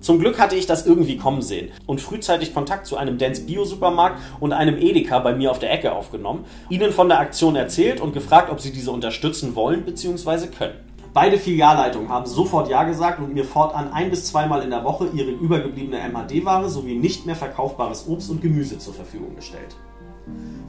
Zum 0.00 0.20
Glück 0.20 0.38
hatte 0.38 0.54
ich 0.54 0.66
das 0.66 0.86
irgendwie 0.86 1.16
kommen 1.16 1.42
sehen 1.42 1.70
und 1.86 2.00
frühzeitig 2.00 2.54
Kontakt 2.54 2.86
zu 2.86 2.96
einem 2.96 3.18
Dance 3.18 3.42
Bio 3.42 3.64
Supermarkt 3.64 4.20
und 4.38 4.52
einem 4.52 4.78
Edeka 4.78 5.18
bei 5.18 5.34
mir 5.34 5.50
auf 5.50 5.58
der 5.58 5.72
Ecke 5.72 5.92
aufgenommen, 5.92 6.44
ihnen 6.68 6.92
von 6.92 7.08
der 7.08 7.18
Aktion 7.18 7.56
erzählt 7.56 8.00
und 8.00 8.12
gefragt, 8.12 8.50
ob 8.50 8.60
sie 8.60 8.72
diese 8.72 8.92
unterstützen 8.92 9.56
wollen 9.56 9.84
bzw. 9.84 10.46
können. 10.46 10.74
Beide 11.12 11.36
Filialleitungen 11.36 12.10
haben 12.10 12.26
sofort 12.26 12.70
Ja 12.70 12.84
gesagt 12.84 13.18
und 13.18 13.34
mir 13.34 13.44
fortan 13.44 13.92
ein 13.92 14.10
bis 14.10 14.26
zweimal 14.26 14.62
in 14.62 14.70
der 14.70 14.84
Woche 14.84 15.08
ihre 15.12 15.30
übergebliebene 15.30 15.98
MHD-Ware 15.98 16.68
sowie 16.68 16.94
nicht 16.94 17.26
mehr 17.26 17.34
verkaufbares 17.34 18.06
Obst 18.06 18.30
und 18.30 18.40
Gemüse 18.40 18.78
zur 18.78 18.94
Verfügung 18.94 19.34
gestellt. 19.34 19.74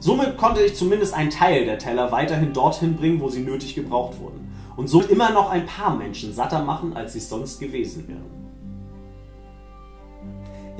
Somit 0.00 0.38
konnte 0.38 0.62
ich 0.62 0.74
zumindest 0.74 1.14
einen 1.14 1.30
Teil 1.30 1.66
der 1.66 1.78
Teller 1.78 2.10
weiterhin 2.10 2.52
dorthin 2.52 2.96
bringen, 2.96 3.20
wo 3.20 3.28
sie 3.28 3.40
nötig 3.40 3.74
gebraucht 3.74 4.18
wurden. 4.18 4.50
Und 4.76 4.88
so 4.88 5.02
immer 5.02 5.30
noch 5.30 5.50
ein 5.50 5.66
paar 5.66 5.94
Menschen 5.94 6.32
satter 6.32 6.64
machen, 6.64 6.96
als 6.96 7.12
sie 7.12 7.20
sonst 7.20 7.60
gewesen 7.60 8.08
wären. 8.08 8.39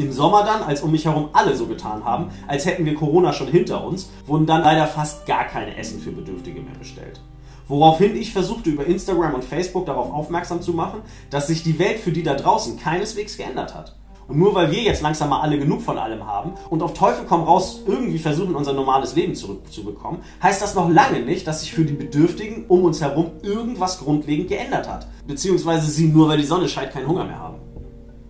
Im 0.01 0.13
Sommer 0.13 0.45
dann, 0.45 0.63
als 0.63 0.81
um 0.81 0.93
mich 0.93 1.05
herum 1.05 1.29
alle 1.35 1.55
so 1.55 1.67
getan 1.67 2.07
haben, 2.07 2.31
als 2.49 2.65
hätten 2.65 2.87
wir 2.87 2.95
Corona 2.95 3.35
schon 3.35 3.49
hinter 3.49 3.85
uns, 3.85 4.09
wurden 4.27 4.47
dann 4.47 4.63
leider 4.63 4.87
fast 4.87 5.27
gar 5.27 5.45
keine 5.45 5.77
Essen 5.77 6.01
für 6.01 6.11
Bedürftige 6.11 6.63
mehr 6.63 6.79
bestellt. 6.79 7.21
Woraufhin 7.69 8.17
ich 8.17 8.33
versuchte 8.33 8.71
über 8.71 8.87
Instagram 8.87 9.35
und 9.35 9.45
Facebook 9.45 9.85
darauf 9.85 10.11
aufmerksam 10.11 10.63
zu 10.63 10.73
machen, 10.73 11.03
dass 11.29 11.49
sich 11.49 11.63
die 11.63 11.79
Welt 11.79 11.99
für 11.99 12.13
die 12.13 12.23
da 12.23 12.33
draußen 12.33 12.81
keineswegs 12.81 13.37
geändert 13.37 13.75
hat. 13.75 13.95
Und 14.27 14.39
nur 14.39 14.55
weil 14.55 14.71
wir 14.73 14.81
jetzt 14.81 15.03
langsam 15.03 15.29
mal 15.29 15.43
alle 15.43 15.59
genug 15.59 15.83
von 15.83 15.99
allem 15.99 16.27
haben 16.27 16.53
und 16.71 16.83
auf 16.83 16.95
Teufel 16.95 17.27
komm 17.29 17.43
raus 17.43 17.83
irgendwie 17.87 18.19
versuchen, 18.19 18.55
unser 18.55 18.73
normales 18.73 19.15
Leben 19.15 19.35
zurückzubekommen, 19.35 20.23
heißt 20.43 20.63
das 20.63 20.75
noch 20.75 20.89
lange 20.89 21.21
nicht, 21.21 21.47
dass 21.47 21.61
sich 21.61 21.73
für 21.73 21.85
die 21.85 21.93
Bedürftigen 21.93 22.65
um 22.69 22.85
uns 22.85 23.03
herum 23.03 23.33
irgendwas 23.43 23.99
grundlegend 23.99 24.49
geändert 24.49 24.89
hat. 24.89 25.09
Beziehungsweise 25.27 25.91
sie 25.91 26.07
nur 26.07 26.29
weil 26.29 26.39
die 26.39 26.45
Sonne 26.45 26.69
scheint 26.71 26.93
keinen 26.93 27.09
Hunger 27.09 27.25
mehr 27.25 27.39
haben. 27.39 27.60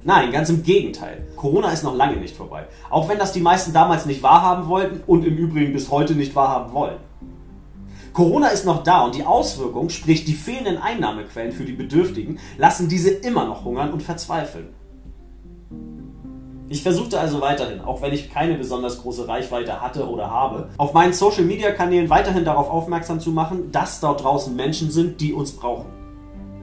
Nein, 0.03 0.33
ganz 0.33 0.49
im 0.49 0.63
Gegenteil. 0.63 1.27
Corona 1.37 1.71
ist 1.73 1.85
noch 1.85 1.95
lange 1.95 2.17
nicht 2.17 2.35
vorbei. 2.35 2.67
Auch 2.89 3.09
wenn 3.09 3.19
das 3.19 3.33
die 3.33 3.41
meisten 3.41 3.73
damals 3.73 4.07
nicht 4.07 4.23
wahrhaben 4.23 4.69
wollten 4.69 5.03
und 5.07 5.25
im 5.27 5.37
Übrigen 5.37 5.73
bis 5.75 5.91
heute 5.91 6.15
nicht 6.15 6.35
wahrhaben 6.35 6.73
wollen. 6.73 6.97
Corona 8.15 8.49
ist 8.49 8.65
noch 8.65 8.83
da 8.83 9.05
und 9.05 9.15
die 9.15 9.25
Auswirkungen, 9.25 9.91
sprich 9.91 10.25
die 10.25 10.33
fehlenden 10.33 10.79
Einnahmequellen 10.79 11.53
für 11.53 11.65
die 11.65 11.73
Bedürftigen, 11.73 12.39
lassen 12.59 12.89
diese 12.89 13.11
immer 13.11 13.45
noch 13.45 13.65
hungern 13.65 13.93
und 13.93 14.03
verzweifeln. 14.03 14.69
Ich 16.69 16.83
versuchte 16.83 17.19
also 17.19 17.41
weiterhin, 17.41 17.81
auch 17.81 18.01
wenn 18.01 18.13
ich 18.13 18.33
keine 18.33 18.55
besonders 18.55 19.03
große 19.03 19.29
Reichweite 19.29 19.81
hatte 19.81 20.09
oder 20.09 20.31
habe, 20.31 20.71
auf 20.77 20.93
meinen 20.93 21.13
Social 21.13 21.45
Media 21.45 21.73
Kanälen 21.73 22.11
weiterhin 22.11 22.45
darauf 22.45 22.71
aufmerksam 22.71 23.21
zu 23.21 23.33
machen, 23.33 23.71
dass 23.71 24.01
dort 24.01 24.23
draußen 24.23 24.55
Menschen 24.55 24.91
sind, 24.91 25.21
die 25.21 25.33
uns 25.33 25.53
brauchen. 25.53 26.00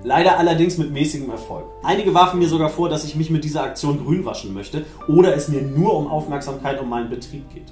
Leider 0.03 0.37
allerdings 0.37 0.77
mit 0.77 0.91
mäßigem 0.91 1.29
Erfolg. 1.29 1.65
Einige 1.83 2.13
warfen 2.13 2.39
mir 2.39 2.47
sogar 2.47 2.69
vor, 2.69 2.87
dass 2.87 3.03
ich 3.03 3.15
mich 3.15 3.29
mit 3.29 3.43
dieser 3.43 3.63
Aktion 3.63 4.03
grün 4.03 4.25
waschen 4.25 4.53
möchte 4.53 4.85
oder 5.07 5.35
es 5.35 5.47
mir 5.47 5.61
nur 5.61 5.95
um 5.97 6.07
Aufmerksamkeit 6.07 6.79
um 6.79 6.89
meinen 6.89 7.09
Betrieb 7.09 7.49
geht. 7.53 7.71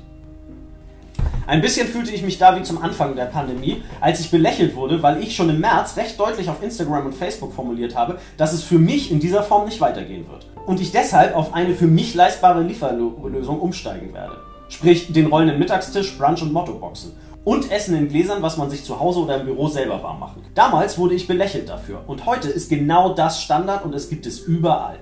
Ein 1.47 1.61
bisschen 1.61 1.87
fühlte 1.87 2.11
ich 2.11 2.23
mich 2.23 2.39
da 2.39 2.57
wie 2.57 2.63
zum 2.63 2.81
Anfang 2.81 3.15
der 3.15 3.25
Pandemie, 3.25 3.83
als 4.01 4.19
ich 4.19 4.31
belächelt 4.31 4.75
wurde, 4.75 5.03
weil 5.03 5.21
ich 5.21 5.35
schon 5.35 5.49
im 5.49 5.59
März 5.59 5.95
recht 5.95 6.19
deutlich 6.19 6.49
auf 6.49 6.63
Instagram 6.63 7.05
und 7.05 7.13
Facebook 7.13 7.53
formuliert 7.53 7.95
habe, 7.95 8.17
dass 8.37 8.53
es 8.53 8.63
für 8.63 8.79
mich 8.79 9.11
in 9.11 9.19
dieser 9.19 9.43
Form 9.43 9.65
nicht 9.65 9.79
weitergehen 9.79 10.27
wird. 10.27 10.47
Und 10.65 10.81
ich 10.81 10.91
deshalb 10.91 11.35
auf 11.35 11.53
eine 11.53 11.75
für 11.75 11.85
mich 11.85 12.15
leistbare 12.15 12.63
Lieferlösung 12.63 13.59
umsteigen 13.59 14.13
werde. 14.13 14.37
Sprich, 14.69 15.13
den 15.13 15.27
rollenden 15.27 15.59
Mittagstisch, 15.59 16.17
Brunch 16.17 16.41
und 16.41 16.51
Mottoboxen. 16.51 17.13
Und 17.45 17.71
Essen 17.71 17.95
in 17.95 18.09
Gläsern, 18.09 18.41
was 18.41 18.57
man 18.57 18.69
sich 18.71 18.83
zu 18.83 18.99
Hause 18.99 19.19
oder 19.19 19.39
im 19.39 19.45
Büro 19.45 19.67
selber 19.67 20.01
warm 20.01 20.19
machen 20.19 20.41
kann. 20.41 20.51
Damals 20.55 20.97
wurde 20.97 21.13
ich 21.13 21.27
belächelt 21.27 21.69
dafür. 21.69 22.03
Und 22.07 22.25
heute 22.25 22.49
ist 22.49 22.69
genau 22.69 23.13
das 23.13 23.41
Standard 23.41 23.85
und 23.85 23.93
es 23.93 24.09
gibt 24.09 24.25
es 24.25 24.39
überall. 24.39 24.97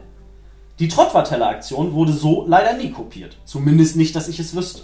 Die 0.77 0.89
Trottwarteller-Aktion 0.89 1.93
wurde 1.93 2.11
so 2.11 2.45
leider 2.45 2.73
nie 2.73 2.91
kopiert. 2.91 3.37
Zumindest 3.45 3.95
nicht, 3.95 4.13
dass 4.15 4.27
ich 4.27 4.39
es 4.39 4.55
wüsste. 4.55 4.81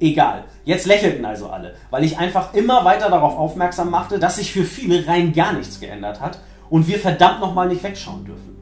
Egal. 0.00 0.44
Jetzt 0.64 0.86
lächelten 0.86 1.24
also 1.24 1.48
alle, 1.48 1.74
weil 1.90 2.04
ich 2.04 2.18
einfach 2.18 2.52
immer 2.52 2.84
weiter 2.84 3.08
darauf 3.08 3.36
aufmerksam 3.36 3.90
machte, 3.90 4.18
dass 4.18 4.36
sich 4.36 4.52
für 4.52 4.64
viele 4.64 5.06
rein 5.06 5.32
gar 5.32 5.54
nichts 5.54 5.80
geändert 5.80 6.20
hat 6.20 6.40
und 6.68 6.86
wir 6.86 6.98
verdammt 6.98 7.40
nochmal 7.40 7.68
nicht 7.68 7.82
wegschauen 7.82 8.26
dürfen. 8.26 8.56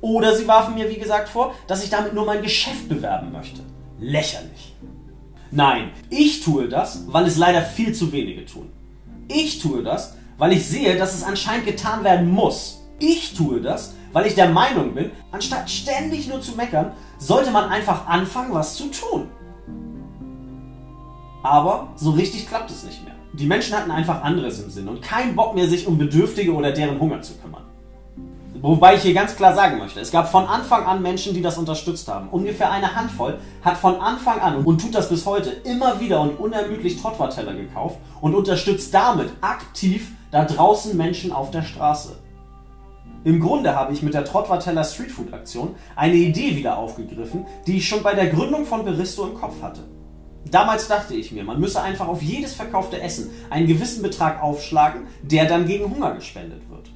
Oder 0.00 0.36
sie 0.36 0.46
warfen 0.46 0.74
mir, 0.74 0.88
wie 0.88 0.98
gesagt, 0.98 1.28
vor, 1.28 1.52
dass 1.66 1.82
ich 1.82 1.90
damit 1.90 2.14
nur 2.14 2.24
mein 2.24 2.42
Geschäft 2.42 2.88
bewerben 2.88 3.32
möchte. 3.32 3.62
Lächerlich. 3.98 4.76
Nein, 5.50 5.90
ich 6.10 6.42
tue 6.44 6.68
das, 6.68 7.04
weil 7.08 7.26
es 7.26 7.38
leider 7.38 7.62
viel 7.62 7.94
zu 7.94 8.12
wenige 8.12 8.44
tun. 8.44 8.70
Ich 9.28 9.60
tue 9.60 9.82
das, 9.82 10.16
weil 10.36 10.52
ich 10.52 10.66
sehe, 10.66 10.96
dass 10.96 11.14
es 11.14 11.22
anscheinend 11.22 11.66
getan 11.66 12.04
werden 12.04 12.30
muss. 12.30 12.82
Ich 12.98 13.34
tue 13.34 13.60
das, 13.60 13.94
weil 14.12 14.26
ich 14.26 14.34
der 14.34 14.48
Meinung 14.48 14.94
bin, 14.94 15.10
anstatt 15.32 15.70
ständig 15.70 16.28
nur 16.28 16.40
zu 16.40 16.56
meckern, 16.56 16.92
sollte 17.18 17.50
man 17.50 17.68
einfach 17.68 18.06
anfangen, 18.06 18.52
was 18.52 18.76
zu 18.76 18.90
tun. 18.90 19.28
Aber 21.42 21.92
so 21.96 22.10
richtig 22.10 22.48
klappt 22.48 22.70
es 22.70 22.84
nicht 22.84 23.04
mehr. 23.04 23.14
Die 23.32 23.46
Menschen 23.46 23.76
hatten 23.76 23.90
einfach 23.90 24.22
anderes 24.22 24.60
im 24.60 24.70
Sinn 24.70 24.88
und 24.88 25.02
keinen 25.02 25.36
Bock 25.36 25.54
mehr, 25.54 25.68
sich 25.68 25.86
um 25.86 25.96
Bedürftige 25.96 26.52
oder 26.52 26.72
deren 26.72 26.98
Hunger 26.98 27.22
zu 27.22 27.34
kümmern. 27.34 27.67
Wobei 28.60 28.96
ich 28.96 29.02
hier 29.02 29.14
ganz 29.14 29.36
klar 29.36 29.54
sagen 29.54 29.78
möchte, 29.78 30.00
es 30.00 30.10
gab 30.10 30.30
von 30.30 30.46
Anfang 30.46 30.84
an 30.84 31.00
Menschen, 31.00 31.32
die 31.32 31.42
das 31.42 31.58
unterstützt 31.58 32.08
haben. 32.08 32.28
Ungefähr 32.30 32.72
eine 32.72 32.96
Handvoll 32.96 33.38
hat 33.62 33.76
von 33.76 34.00
Anfang 34.00 34.40
an 34.40 34.64
und 34.64 34.80
tut 34.80 34.94
das 34.94 35.08
bis 35.08 35.26
heute 35.26 35.50
immer 35.50 36.00
wieder 36.00 36.20
und 36.20 36.40
unermüdlich 36.40 37.00
Trottwarteller 37.00 37.54
gekauft 37.54 37.98
und 38.20 38.34
unterstützt 38.34 38.92
damit 38.92 39.30
aktiv 39.42 40.10
da 40.32 40.44
draußen 40.44 40.96
Menschen 40.96 41.30
auf 41.30 41.52
der 41.52 41.62
Straße. 41.62 42.16
Im 43.22 43.38
Grunde 43.38 43.76
habe 43.76 43.92
ich 43.92 44.02
mit 44.02 44.14
der 44.14 44.24
Trottwarteller 44.24 44.82
Streetfood 44.82 45.32
Aktion 45.32 45.76
eine 45.94 46.16
Idee 46.16 46.56
wieder 46.56 46.78
aufgegriffen, 46.78 47.46
die 47.66 47.76
ich 47.76 47.88
schon 47.88 48.02
bei 48.02 48.14
der 48.14 48.26
Gründung 48.26 48.64
von 48.64 48.84
Beristo 48.84 49.24
im 49.24 49.34
Kopf 49.34 49.62
hatte. 49.62 49.84
Damals 50.50 50.88
dachte 50.88 51.14
ich 51.14 51.30
mir, 51.30 51.44
man 51.44 51.60
müsse 51.60 51.82
einfach 51.82 52.08
auf 52.08 52.22
jedes 52.22 52.54
verkaufte 52.54 53.00
Essen 53.00 53.30
einen 53.50 53.66
gewissen 53.66 54.02
Betrag 54.02 54.42
aufschlagen, 54.42 55.02
der 55.22 55.46
dann 55.46 55.66
gegen 55.66 55.90
Hunger 55.90 56.14
gespendet 56.14 56.62
wird. 56.70 56.90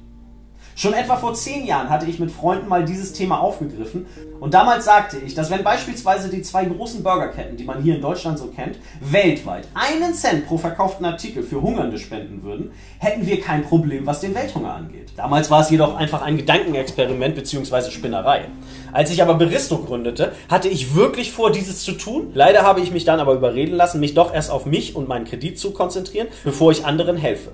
Schon 0.75 0.93
etwa 0.93 1.17
vor 1.17 1.33
zehn 1.33 1.65
Jahren 1.65 1.89
hatte 1.89 2.07
ich 2.07 2.19
mit 2.19 2.31
Freunden 2.31 2.67
mal 2.67 2.83
dieses 2.83 3.13
Thema 3.13 3.39
aufgegriffen 3.39 4.07
und 4.39 4.53
damals 4.53 4.85
sagte 4.85 5.17
ich, 5.17 5.35
dass 5.35 5.51
wenn 5.51 5.63
beispielsweise 5.63 6.29
die 6.29 6.41
zwei 6.41 6.65
großen 6.65 7.03
Burgerketten, 7.03 7.57
die 7.57 7.63
man 7.63 7.81
hier 7.81 7.95
in 7.95 8.01
Deutschland 8.01 8.39
so 8.39 8.47
kennt, 8.47 8.77
weltweit 8.99 9.67
einen 9.73 10.13
Cent 10.13 10.47
pro 10.47 10.57
verkauften 10.57 11.05
Artikel 11.05 11.43
für 11.43 11.61
Hungernde 11.61 11.99
spenden 11.99 12.43
würden, 12.43 12.71
hätten 12.97 13.27
wir 13.27 13.39
kein 13.39 13.63
Problem, 13.63 14.05
was 14.05 14.19
den 14.19 14.33
Welthunger 14.33 14.73
angeht. 14.73 15.13
Damals 15.15 15.51
war 15.51 15.61
es 15.61 15.69
jedoch 15.69 15.95
einfach 15.95 16.23
ein 16.23 16.37
Gedankenexperiment 16.37 17.35
bzw. 17.35 17.91
Spinnerei. 17.91 18.45
Als 18.91 19.11
ich 19.11 19.21
aber 19.21 19.35
Beristo 19.35 19.77
gründete, 19.77 20.31
hatte 20.49 20.69
ich 20.69 20.95
wirklich 20.95 21.31
vor, 21.31 21.51
dieses 21.51 21.83
zu 21.83 21.93
tun. 21.93 22.31
Leider 22.33 22.63
habe 22.63 22.81
ich 22.81 22.91
mich 22.91 23.05
dann 23.05 23.19
aber 23.19 23.33
überreden 23.33 23.75
lassen, 23.75 23.99
mich 23.99 24.15
doch 24.15 24.33
erst 24.33 24.49
auf 24.49 24.65
mich 24.65 24.95
und 24.95 25.07
meinen 25.07 25.25
Kredit 25.25 25.59
zu 25.59 25.71
konzentrieren, 25.71 26.27
bevor 26.43 26.71
ich 26.71 26.85
anderen 26.85 27.17
helfe. 27.17 27.51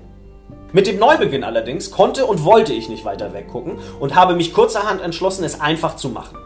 Mit 0.72 0.86
dem 0.86 0.98
Neubeginn 0.98 1.44
allerdings 1.44 1.90
konnte 1.90 2.26
und 2.26 2.44
wollte 2.44 2.72
ich 2.72 2.88
nicht 2.88 3.04
weiter 3.04 3.32
weggucken 3.32 3.78
und 3.98 4.14
habe 4.14 4.34
mich 4.34 4.52
kurzerhand 4.52 5.02
entschlossen, 5.02 5.44
es 5.44 5.60
einfach 5.60 5.96
zu 5.96 6.10
machen. 6.10 6.38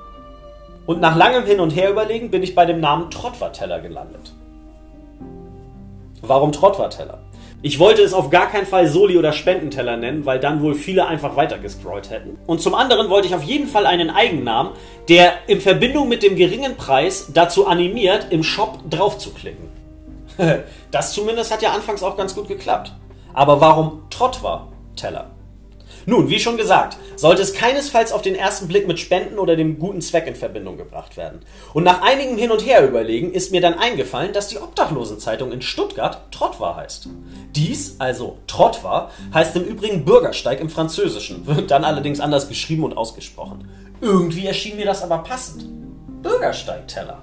Und 0.86 1.00
nach 1.00 1.16
langem 1.16 1.44
Hin 1.44 1.60
und 1.60 1.70
Her 1.70 1.90
überlegen 1.90 2.30
bin 2.30 2.42
ich 2.42 2.54
bei 2.54 2.66
dem 2.66 2.80
Namen 2.80 3.10
Trottwarteller 3.10 3.80
gelandet. 3.80 4.32
Warum 6.22 6.52
Trottwarteller? 6.52 7.20
Ich 7.60 7.78
wollte 7.78 8.02
es 8.02 8.12
auf 8.12 8.28
gar 8.28 8.50
keinen 8.50 8.66
Fall 8.66 8.86
Soli 8.86 9.16
oder 9.16 9.32
Spendenteller 9.32 9.96
nennen, 9.96 10.26
weil 10.26 10.38
dann 10.38 10.62
wohl 10.62 10.74
viele 10.74 11.06
einfach 11.06 11.36
weitergescrollt 11.36 12.10
hätten. 12.10 12.38
Und 12.46 12.60
zum 12.60 12.74
anderen 12.74 13.08
wollte 13.08 13.26
ich 13.26 13.34
auf 13.34 13.42
jeden 13.42 13.66
Fall 13.66 13.86
einen 13.86 14.10
Eigennamen, 14.10 14.72
der 15.08 15.32
in 15.46 15.62
Verbindung 15.62 16.08
mit 16.08 16.22
dem 16.22 16.36
geringen 16.36 16.76
Preis 16.76 17.30
dazu 17.32 17.66
animiert, 17.66 18.26
im 18.28 18.42
Shop 18.42 18.78
draufzuklicken. 18.90 19.68
das 20.90 21.12
zumindest 21.12 21.52
hat 21.52 21.62
ja 21.62 21.72
anfangs 21.72 22.02
auch 22.02 22.18
ganz 22.18 22.34
gut 22.34 22.48
geklappt. 22.48 22.92
Aber 23.34 23.60
warum 23.60 24.02
Trottwar 24.10 24.72
Teller? 24.96 25.30
Nun, 26.06 26.28
wie 26.28 26.38
schon 26.38 26.56
gesagt, 26.56 26.98
sollte 27.16 27.42
es 27.42 27.54
keinesfalls 27.54 28.12
auf 28.12 28.20
den 28.20 28.34
ersten 28.34 28.68
Blick 28.68 28.86
mit 28.86 29.00
Spenden 29.00 29.38
oder 29.38 29.56
dem 29.56 29.78
guten 29.78 30.02
Zweck 30.02 30.26
in 30.26 30.34
Verbindung 30.34 30.76
gebracht 30.76 31.16
werden. 31.16 31.40
Und 31.72 31.84
nach 31.84 32.02
einigem 32.02 32.36
Hin 32.36 32.50
und 32.50 32.66
Her 32.66 32.86
überlegen 32.86 33.32
ist 33.32 33.52
mir 33.52 33.60
dann 33.60 33.78
eingefallen, 33.78 34.32
dass 34.32 34.48
die 34.48 34.58
Obdachlosenzeitung 34.58 35.50
in 35.50 35.62
Stuttgart 35.62 36.30
Trottwar 36.30 36.76
heißt. 36.76 37.08
Dies, 37.56 37.96
also 37.98 38.38
Trottwar, 38.46 39.10
heißt 39.32 39.56
im 39.56 39.64
Übrigen 39.64 40.04
Bürgersteig 40.04 40.60
im 40.60 40.68
Französischen, 40.68 41.46
wird 41.46 41.70
dann 41.70 41.84
allerdings 41.84 42.20
anders 42.20 42.48
geschrieben 42.48 42.84
und 42.84 42.96
ausgesprochen. 42.96 43.68
Irgendwie 44.00 44.46
erschien 44.46 44.76
mir 44.76 44.86
das 44.86 45.02
aber 45.02 45.18
passend. 45.18 45.64
Bürgersteigteller. 46.22 47.22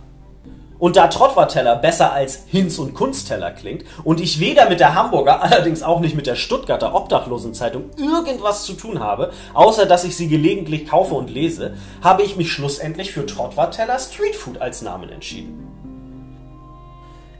Und 0.81 0.95
da 0.95 1.09
Trottwarteller 1.09 1.75
besser 1.75 2.11
als 2.11 2.45
Hinz- 2.47 2.79
und 2.79 2.95
Kunstteller 2.95 3.51
klingt 3.51 3.85
und 4.03 4.19
ich 4.19 4.39
weder 4.39 4.67
mit 4.67 4.79
der 4.79 4.95
Hamburger, 4.95 5.43
allerdings 5.43 5.83
auch 5.83 5.99
nicht 5.99 6.15
mit 6.15 6.25
der 6.25 6.33
Stuttgarter 6.33 6.95
Obdachlosenzeitung 6.95 7.91
irgendwas 7.97 8.63
zu 8.63 8.73
tun 8.73 8.99
habe, 8.99 9.31
außer 9.53 9.85
dass 9.85 10.05
ich 10.05 10.17
sie 10.17 10.27
gelegentlich 10.27 10.87
kaufe 10.87 11.13
und 11.13 11.29
lese, 11.29 11.75
habe 12.01 12.23
ich 12.23 12.35
mich 12.35 12.51
schlussendlich 12.51 13.11
für 13.11 13.27
Trottwarteller 13.27 13.99
Streetfood 13.99 14.59
als 14.59 14.81
Namen 14.81 15.09
entschieden. 15.09 15.67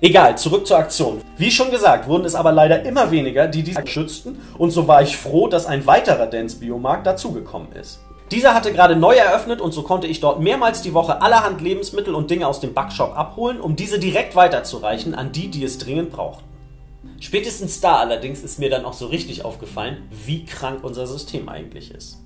Egal, 0.01 0.37
zurück 0.37 0.67
zur 0.67 0.77
Aktion. 0.77 1.23
Wie 1.37 1.49
schon 1.49 1.71
gesagt, 1.71 2.07
wurden 2.07 2.25
es 2.25 2.35
aber 2.35 2.51
leider 2.51 2.83
immer 2.83 3.09
weniger, 3.09 3.47
die 3.47 3.63
diese 3.63 3.87
schützten 3.87 4.39
und 4.59 4.69
so 4.69 4.87
war 4.87 5.01
ich 5.01 5.17
froh, 5.17 5.47
dass 5.47 5.65
ein 5.65 5.87
weiterer 5.87 6.27
Dance-Biomarkt 6.27 7.07
dazugekommen 7.07 7.71
ist. 7.71 8.01
Dieser 8.31 8.53
hatte 8.53 8.71
gerade 8.71 8.95
neu 8.95 9.15
eröffnet 9.15 9.59
und 9.59 9.73
so 9.73 9.83
konnte 9.83 10.07
ich 10.07 10.21
dort 10.21 10.39
mehrmals 10.39 10.81
die 10.81 10.93
Woche 10.93 11.21
allerhand 11.21 11.59
Lebensmittel 11.59 12.15
und 12.15 12.31
Dinge 12.31 12.47
aus 12.47 12.61
dem 12.61 12.73
Backshop 12.73 13.17
abholen, 13.17 13.59
um 13.59 13.75
diese 13.75 13.99
direkt 13.99 14.37
weiterzureichen 14.37 15.13
an 15.13 15.33
die, 15.33 15.49
die 15.49 15.65
es 15.65 15.77
dringend 15.77 16.11
brauchten. 16.11 16.45
Spätestens 17.19 17.81
da 17.81 17.97
allerdings 17.97 18.41
ist 18.41 18.57
mir 18.57 18.69
dann 18.69 18.85
auch 18.85 18.93
so 18.93 19.07
richtig 19.07 19.43
aufgefallen, 19.43 20.03
wie 20.25 20.45
krank 20.45 20.83
unser 20.83 21.07
System 21.07 21.49
eigentlich 21.49 21.91
ist. 21.93 22.19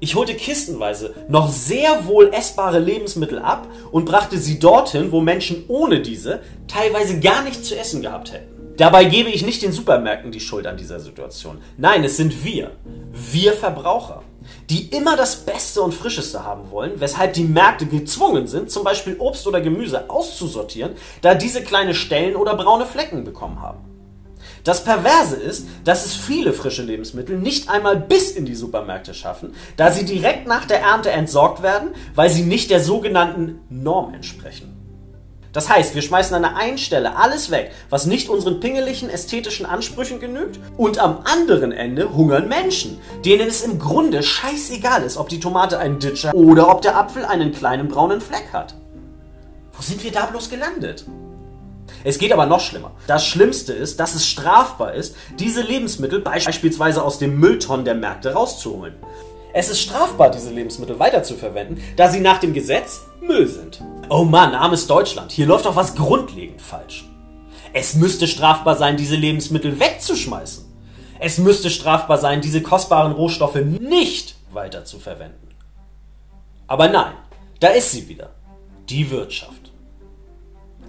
Ich 0.00 0.16
holte 0.16 0.34
kistenweise 0.34 1.14
noch 1.28 1.48
sehr 1.48 2.06
wohl 2.06 2.30
essbare 2.34 2.78
Lebensmittel 2.78 3.38
ab 3.38 3.68
und 3.92 4.04
brachte 4.04 4.36
sie 4.36 4.58
dorthin, 4.58 5.12
wo 5.12 5.22
Menschen 5.22 5.64
ohne 5.68 6.00
diese 6.00 6.42
teilweise 6.68 7.20
gar 7.20 7.42
nichts 7.42 7.68
zu 7.68 7.78
essen 7.78 8.02
gehabt 8.02 8.32
hätten. 8.32 8.76
Dabei 8.76 9.04
gebe 9.04 9.30
ich 9.30 9.44
nicht 9.44 9.62
den 9.62 9.72
Supermärkten 9.72 10.32
die 10.32 10.40
Schuld 10.40 10.66
an 10.66 10.76
dieser 10.76 11.00
Situation. 11.00 11.58
Nein, 11.76 12.04
es 12.04 12.16
sind 12.16 12.44
wir. 12.44 12.72
Wir 13.12 13.52
Verbraucher 13.52 14.22
die 14.70 14.86
immer 14.88 15.16
das 15.16 15.36
Beste 15.36 15.82
und 15.82 15.92
Frischeste 15.92 16.44
haben 16.44 16.70
wollen, 16.70 17.00
weshalb 17.00 17.34
die 17.34 17.44
Märkte 17.44 17.86
gezwungen 17.86 18.46
sind, 18.46 18.70
zum 18.70 18.84
Beispiel 18.84 19.16
Obst 19.18 19.46
oder 19.46 19.60
Gemüse 19.60 20.08
auszusortieren, 20.08 20.92
da 21.22 21.34
diese 21.34 21.62
kleine 21.62 21.94
Stellen 21.94 22.36
oder 22.36 22.54
braune 22.54 22.86
Flecken 22.86 23.24
bekommen 23.24 23.60
haben. 23.60 23.80
Das 24.62 24.84
Perverse 24.84 25.36
ist, 25.36 25.66
dass 25.84 26.06
es 26.06 26.14
viele 26.14 26.52
frische 26.52 26.82
Lebensmittel 26.82 27.38
nicht 27.38 27.68
einmal 27.68 27.96
bis 27.96 28.30
in 28.30 28.46
die 28.46 28.54
Supermärkte 28.54 29.12
schaffen, 29.12 29.54
da 29.76 29.90
sie 29.90 30.04
direkt 30.04 30.46
nach 30.46 30.66
der 30.66 30.80
Ernte 30.80 31.10
entsorgt 31.10 31.62
werden, 31.62 31.90
weil 32.14 32.30
sie 32.30 32.42
nicht 32.42 32.70
der 32.70 32.80
sogenannten 32.80 33.60
Norm 33.68 34.14
entsprechen. 34.14 34.79
Das 35.52 35.68
heißt, 35.68 35.94
wir 35.94 36.02
schmeißen 36.02 36.34
an 36.34 36.42
der 36.42 36.56
einen 36.56 36.78
Stelle 36.78 37.16
alles 37.16 37.50
weg, 37.50 37.72
was 37.88 38.06
nicht 38.06 38.28
unseren 38.28 38.60
pingeligen 38.60 39.10
ästhetischen 39.10 39.66
Ansprüchen 39.66 40.20
genügt, 40.20 40.60
und 40.76 40.98
am 40.98 41.18
anderen 41.24 41.72
Ende 41.72 42.14
hungern 42.14 42.48
Menschen, 42.48 43.00
denen 43.24 43.48
es 43.48 43.62
im 43.62 43.78
Grunde 43.78 44.22
scheißegal 44.22 45.02
ist, 45.02 45.16
ob 45.16 45.28
die 45.28 45.40
Tomate 45.40 45.78
einen 45.78 45.98
Ditcher 45.98 46.34
oder 46.34 46.70
ob 46.70 46.82
der 46.82 46.96
Apfel 46.96 47.24
einen 47.24 47.52
kleinen 47.52 47.88
braunen 47.88 48.20
Fleck 48.20 48.52
hat. 48.52 48.74
Wo 49.72 49.82
sind 49.82 50.04
wir 50.04 50.12
da 50.12 50.26
bloß 50.26 50.50
gelandet? 50.50 51.04
Es 52.04 52.18
geht 52.18 52.32
aber 52.32 52.46
noch 52.46 52.60
schlimmer. 52.60 52.92
Das 53.06 53.26
Schlimmste 53.26 53.72
ist, 53.72 53.98
dass 54.00 54.14
es 54.14 54.26
strafbar 54.26 54.94
ist, 54.94 55.16
diese 55.38 55.62
Lebensmittel 55.62 56.20
beispielsweise 56.20 57.02
aus 57.02 57.18
dem 57.18 57.38
Mülltonnen 57.40 57.84
der 57.84 57.94
Märkte 57.94 58.32
rauszuholen. 58.32 58.94
Es 59.52 59.68
ist 59.68 59.80
strafbar, 59.80 60.30
diese 60.30 60.50
Lebensmittel 60.50 60.98
weiterzuverwenden, 60.98 61.82
da 61.96 62.08
sie 62.08 62.20
nach 62.20 62.38
dem 62.38 62.54
Gesetz 62.54 63.00
Müll 63.20 63.48
sind. 63.48 63.82
Oh 64.12 64.24
Mann, 64.24 64.56
armes 64.56 64.88
Deutschland, 64.88 65.30
hier 65.30 65.46
läuft 65.46 65.66
doch 65.66 65.76
was 65.76 65.94
grundlegend 65.94 66.60
falsch. 66.60 67.04
Es 67.72 67.94
müsste 67.94 68.26
strafbar 68.26 68.74
sein, 68.74 68.96
diese 68.96 69.14
Lebensmittel 69.14 69.78
wegzuschmeißen. 69.78 70.64
Es 71.20 71.38
müsste 71.38 71.70
strafbar 71.70 72.18
sein, 72.18 72.40
diese 72.40 72.60
kostbaren 72.60 73.12
Rohstoffe 73.12 73.54
nicht 73.54 74.34
weiterzuverwenden. 74.50 75.54
Aber 76.66 76.88
nein, 76.88 77.12
da 77.60 77.68
ist 77.68 77.92
sie 77.92 78.08
wieder. 78.08 78.30
Die 78.88 79.12
Wirtschaft. 79.12 79.70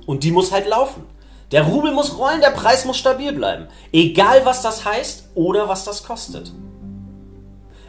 Und 0.08 0.24
die 0.24 0.32
muss 0.32 0.51
halt 0.51 0.68
laufen. 0.68 1.04
Der 1.51 1.68
Rubel 1.68 1.92
muss 1.92 2.18
rollen, 2.18 2.42
der 2.42 2.50
Preis 2.50 2.86
muss 2.86 2.98
stabil 2.98 3.34
bleiben. 3.34 3.68
Egal 3.94 4.46
was 4.46 4.63
das 4.63 4.84
heißt 4.84 5.25
oder 5.36 5.70
was 5.70 5.84
das 5.84 6.04
kostet. 6.04 6.51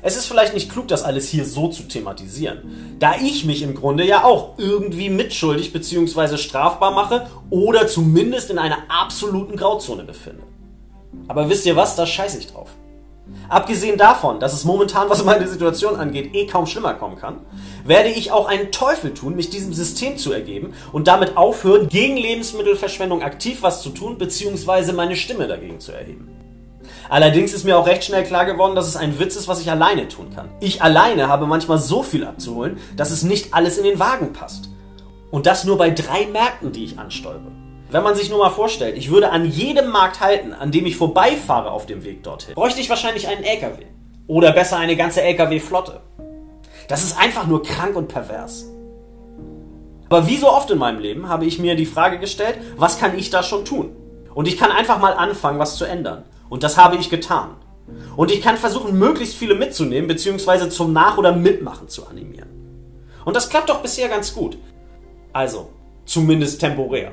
Es 0.05 0.17
ist 0.17 0.27
vielleicht 0.27 0.53
nicht 0.53 0.71
klug, 0.71 0.89
das 0.89 1.05
alles 1.05 1.29
hier 1.29 1.45
so 1.45 1.69
zu 1.69 1.85
thematisieren, 1.85 2.97
da 2.99 3.15
ich 3.23 3.45
mich 3.45 3.63
im 3.63 3.77
Grunde 3.77 4.05
ja 4.05 4.25
auch 4.25 4.59
irgendwie 4.59 5.09
mitschuldig 5.09 5.73
bzw. 5.73 6.39
strafbar 6.39 6.91
mache 6.91 7.29
oder 7.51 7.87
zumindest 7.87 8.51
in 8.51 8.59
einer 8.59 8.79
absoluten 8.89 9.57
Grauzone 9.57 10.03
befinde. 10.03 10.43
Aber 11.29 11.49
wisst 11.49 11.67
ihr 11.67 11.77
was, 11.77 11.95
da 11.95 12.05
scheiße 12.05 12.39
ich 12.39 12.49
drauf. 12.49 12.71
Abgesehen 13.49 13.97
davon, 13.97 14.41
dass 14.41 14.53
es 14.53 14.65
momentan, 14.65 15.09
was 15.09 15.25
meine 15.25 15.47
Situation 15.47 15.95
angeht, 15.95 16.35
eh 16.35 16.47
kaum 16.47 16.67
schlimmer 16.67 16.95
kommen 16.95 17.17
kann, 17.17 17.39
werde 17.85 18.09
ich 18.09 18.33
auch 18.33 18.47
einen 18.47 18.73
Teufel 18.73 19.15
tun, 19.15 19.37
mich 19.37 19.51
diesem 19.51 19.73
System 19.73 20.19
zu 20.19 20.33
ergeben 20.33 20.75
und 20.93 21.07
damit 21.07 21.37
aufhören, 21.37 21.87
gegen 21.89 22.17
Lebensmittelverschwendung 22.17 23.23
aktiv 23.23 23.59
was 23.63 23.83
zu 23.83 23.91
tun 23.91 24.19
bzw. 24.19 24.93
meine 24.93 25.15
Stimme 25.15 25.47
dagegen 25.47 25.79
zu 25.79 25.93
erheben. 25.93 26.42
Allerdings 27.13 27.53
ist 27.53 27.65
mir 27.65 27.77
auch 27.77 27.87
recht 27.87 28.05
schnell 28.05 28.25
klar 28.25 28.47
geworden, 28.47 28.75
dass 28.75 28.89
es 28.89 28.97
ein 28.97 29.19
Witz 29.19 29.37
ist, 29.37 29.47
was 29.47 29.61
ich 29.61 29.71
alleine 29.71 30.09
tun 30.09 30.31
kann. 30.35 30.49
Ich 30.61 30.81
alleine 30.81 31.29
habe 31.29 31.47
manchmal 31.47 31.77
so 31.77 32.03
viel 32.03 32.25
abzuholen, 32.25 32.79
dass 32.97 33.11
es 33.11 33.23
nicht 33.23 33.53
alles 33.53 33.77
in 33.77 33.85
den 33.85 33.99
Wagen 33.99 34.33
passt. 34.33 34.71
Und 35.31 35.45
das 35.45 35.65
nur 35.65 35.77
bei 35.77 35.91
drei 35.91 36.25
Märkten, 36.25 36.73
die 36.73 36.87
ich 36.87 36.99
anstäube. 36.99 37.53
Wenn 37.91 38.03
man 38.03 38.15
sich 38.15 38.31
nur 38.31 38.39
mal 38.39 38.49
vorstellt, 38.49 38.97
ich 38.97 39.11
würde 39.11 39.31
an 39.31 39.45
jedem 39.45 39.91
Markt 39.91 40.23
halten, 40.23 40.55
an 40.55 40.71
dem 40.71 40.87
ich 40.87 40.97
vorbeifahre 40.97 41.71
auf 41.71 41.85
dem 41.85 42.03
Weg 42.03 42.23
dorthin, 42.23 42.55
bräuchte 42.55 42.81
ich 42.81 42.89
wahrscheinlich 42.89 43.29
einen 43.29 43.45
LKW. 43.45 43.85
Oder 44.27 44.53
besser 44.53 44.79
eine 44.79 44.97
ganze 44.97 45.21
LKW-Flotte. 45.21 46.01
Das 46.89 47.05
ist 47.05 47.19
einfach 47.19 47.47
nur 47.47 47.63
krank 47.63 47.95
und 47.95 48.09
pervers. 48.09 48.71
Aber 50.09 50.27
wie 50.29 50.39
so 50.39 50.49
oft 50.51 50.71
in 50.71 50.79
meinem 50.79 51.01
Leben 51.01 51.29
habe 51.29 51.45
ich 51.45 51.59
mir 51.59 51.75
die 51.75 51.85
Frage 51.85 52.19
gestellt, 52.19 52.57
was 52.79 52.99
kann 52.99 53.19
ich 53.19 53.29
da 53.29 53.43
schon 53.43 53.67
tun? 53.67 53.95
Und 54.33 54.49
ich 54.49 54.57
kann 54.57 54.73
einfach 54.73 54.99
mal 54.99 55.13
anfangen, 55.13 55.59
was 55.59 55.77
zu 55.77 55.85
ändern. 55.85 56.25
Und 56.53 56.63
das 56.63 56.77
habe 56.77 56.97
ich 56.97 57.09
getan. 57.09 57.57
Und 58.15 58.31
ich 58.31 58.43
kann 58.43 58.59
versuchen, 58.59 58.99
möglichst 58.99 59.37
viele 59.37 59.55
mitzunehmen, 59.55 60.07
beziehungsweise 60.07 60.69
zum 60.69 60.93
Nach- 60.93 61.17
oder 61.17 61.35
Mitmachen 61.35 61.89
zu 61.89 62.07
animieren. 62.07 62.51
Und 63.25 63.35
das 63.35 63.49
klappt 63.49 63.71
doch 63.71 63.81
bisher 63.81 64.11
ganz 64.11 64.35
gut. 64.35 64.59
Also, 65.33 65.71
zumindest 66.05 66.61
temporär. 66.61 67.13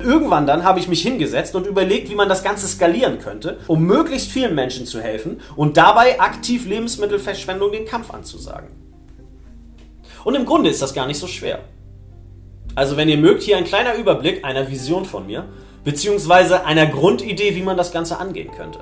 Irgendwann 0.00 0.48
dann 0.48 0.64
habe 0.64 0.80
ich 0.80 0.88
mich 0.88 1.02
hingesetzt 1.02 1.54
und 1.54 1.68
überlegt, 1.68 2.10
wie 2.10 2.16
man 2.16 2.28
das 2.28 2.42
Ganze 2.42 2.66
skalieren 2.66 3.20
könnte, 3.20 3.60
um 3.68 3.84
möglichst 3.84 4.32
vielen 4.32 4.56
Menschen 4.56 4.86
zu 4.86 5.00
helfen 5.00 5.40
und 5.54 5.76
dabei 5.76 6.18
aktiv 6.18 6.66
Lebensmittelverschwendung 6.66 7.70
den 7.70 7.86
Kampf 7.86 8.12
anzusagen. 8.12 8.70
Und 10.24 10.34
im 10.34 10.46
Grunde 10.46 10.68
ist 10.68 10.82
das 10.82 10.94
gar 10.94 11.06
nicht 11.06 11.20
so 11.20 11.28
schwer. 11.28 11.60
Also 12.74 12.96
wenn 12.96 13.08
ihr 13.08 13.18
mögt, 13.18 13.44
hier 13.44 13.56
ein 13.56 13.62
kleiner 13.62 13.94
Überblick 13.94 14.44
einer 14.44 14.68
Vision 14.68 15.04
von 15.04 15.28
mir, 15.28 15.44
beziehungsweise 15.84 16.64
einer 16.64 16.86
Grundidee, 16.86 17.54
wie 17.54 17.62
man 17.62 17.76
das 17.76 17.92
Ganze 17.92 18.18
angehen 18.18 18.50
könnte. 18.50 18.80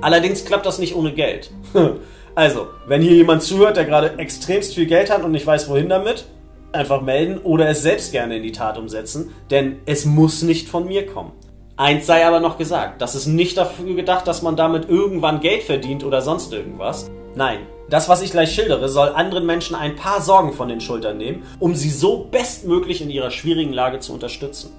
Allerdings 0.00 0.44
klappt 0.44 0.66
das 0.66 0.78
nicht 0.78 0.94
ohne 0.94 1.12
Geld. 1.12 1.50
Also, 2.36 2.68
wenn 2.86 3.02
hier 3.02 3.16
jemand 3.16 3.42
zuhört, 3.42 3.76
der 3.76 3.84
gerade 3.84 4.16
extremst 4.18 4.74
viel 4.74 4.86
Geld 4.86 5.10
hat 5.10 5.24
und 5.24 5.32
nicht 5.32 5.46
weiß, 5.46 5.68
wohin 5.68 5.88
damit, 5.88 6.26
einfach 6.72 7.02
melden 7.02 7.38
oder 7.38 7.68
es 7.68 7.82
selbst 7.82 8.12
gerne 8.12 8.36
in 8.36 8.44
die 8.44 8.52
Tat 8.52 8.78
umsetzen, 8.78 9.32
denn 9.50 9.80
es 9.84 10.04
muss 10.04 10.42
nicht 10.42 10.68
von 10.68 10.86
mir 10.86 11.06
kommen. 11.06 11.32
Eins 11.76 12.06
sei 12.06 12.24
aber 12.24 12.40
noch 12.40 12.56
gesagt, 12.56 13.02
das 13.02 13.14
ist 13.14 13.26
nicht 13.26 13.56
dafür 13.56 13.94
gedacht, 13.94 14.28
dass 14.28 14.42
man 14.42 14.54
damit 14.54 14.88
irgendwann 14.88 15.40
Geld 15.40 15.64
verdient 15.64 16.04
oder 16.04 16.22
sonst 16.22 16.52
irgendwas. 16.52 17.10
Nein, 17.34 17.60
das, 17.88 18.08
was 18.08 18.22
ich 18.22 18.30
gleich 18.30 18.54
schildere, 18.54 18.88
soll 18.88 19.08
anderen 19.08 19.46
Menschen 19.46 19.74
ein 19.74 19.96
paar 19.96 20.20
Sorgen 20.20 20.52
von 20.52 20.68
den 20.68 20.80
Schultern 20.80 21.16
nehmen, 21.16 21.42
um 21.58 21.74
sie 21.74 21.90
so 21.90 22.28
bestmöglich 22.30 23.02
in 23.02 23.10
ihrer 23.10 23.30
schwierigen 23.30 23.72
Lage 23.72 23.98
zu 23.98 24.12
unterstützen. 24.12 24.72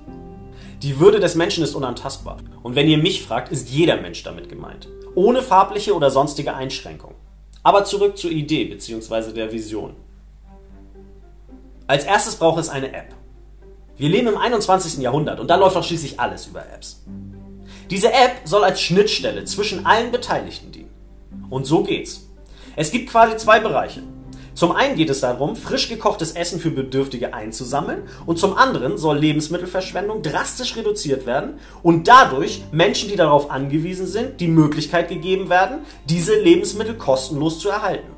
Die 0.81 0.99
Würde 0.99 1.19
des 1.19 1.35
Menschen 1.35 1.63
ist 1.63 1.75
unantastbar. 1.75 2.37
Und 2.63 2.75
wenn 2.75 2.87
ihr 2.87 2.97
mich 2.97 3.21
fragt, 3.21 3.51
ist 3.51 3.69
jeder 3.69 3.97
Mensch 3.97 4.23
damit 4.23 4.49
gemeint. 4.49 4.87
Ohne 5.13 5.43
farbliche 5.43 5.93
oder 5.93 6.09
sonstige 6.09 6.55
Einschränkung. 6.55 7.13
Aber 7.61 7.85
zurück 7.85 8.17
zur 8.17 8.31
Idee 8.31 8.65
bzw. 8.65 9.31
der 9.31 9.51
Vision. 9.51 9.95
Als 11.85 12.05
erstes 12.05 12.35
braucht 12.35 12.59
es 12.59 12.69
eine 12.69 12.93
App. 12.93 13.13
Wir 13.95 14.09
leben 14.09 14.29
im 14.29 14.37
21. 14.37 14.99
Jahrhundert 15.03 15.39
und 15.39 15.49
da 15.49 15.55
läuft 15.55 15.75
doch 15.75 15.83
schließlich 15.83 16.19
alles 16.19 16.47
über 16.47 16.61
Apps. 16.61 17.03
Diese 17.91 18.11
App 18.11 18.41
soll 18.45 18.63
als 18.63 18.81
Schnittstelle 18.81 19.45
zwischen 19.45 19.85
allen 19.85 20.11
Beteiligten 20.11 20.71
dienen. 20.71 20.89
Und 21.51 21.65
so 21.65 21.83
geht's. 21.83 22.27
Es 22.75 22.91
gibt 22.91 23.11
quasi 23.11 23.37
zwei 23.37 23.59
Bereiche. 23.59 24.01
Zum 24.61 24.73
einen 24.73 24.95
geht 24.95 25.09
es 25.09 25.21
darum, 25.21 25.55
frisch 25.55 25.89
gekochtes 25.89 26.33
Essen 26.33 26.59
für 26.59 26.69
Bedürftige 26.69 27.33
einzusammeln 27.33 28.03
und 28.27 28.37
zum 28.37 28.55
anderen 28.55 28.99
soll 28.99 29.17
Lebensmittelverschwendung 29.17 30.21
drastisch 30.21 30.77
reduziert 30.77 31.25
werden 31.25 31.55
und 31.81 32.07
dadurch 32.07 32.61
Menschen, 32.71 33.09
die 33.09 33.15
darauf 33.15 33.49
angewiesen 33.49 34.05
sind, 34.05 34.39
die 34.39 34.47
Möglichkeit 34.47 35.09
gegeben 35.09 35.49
werden, 35.49 35.79
diese 36.05 36.39
Lebensmittel 36.39 36.93
kostenlos 36.93 37.57
zu 37.57 37.69
erhalten. 37.69 38.11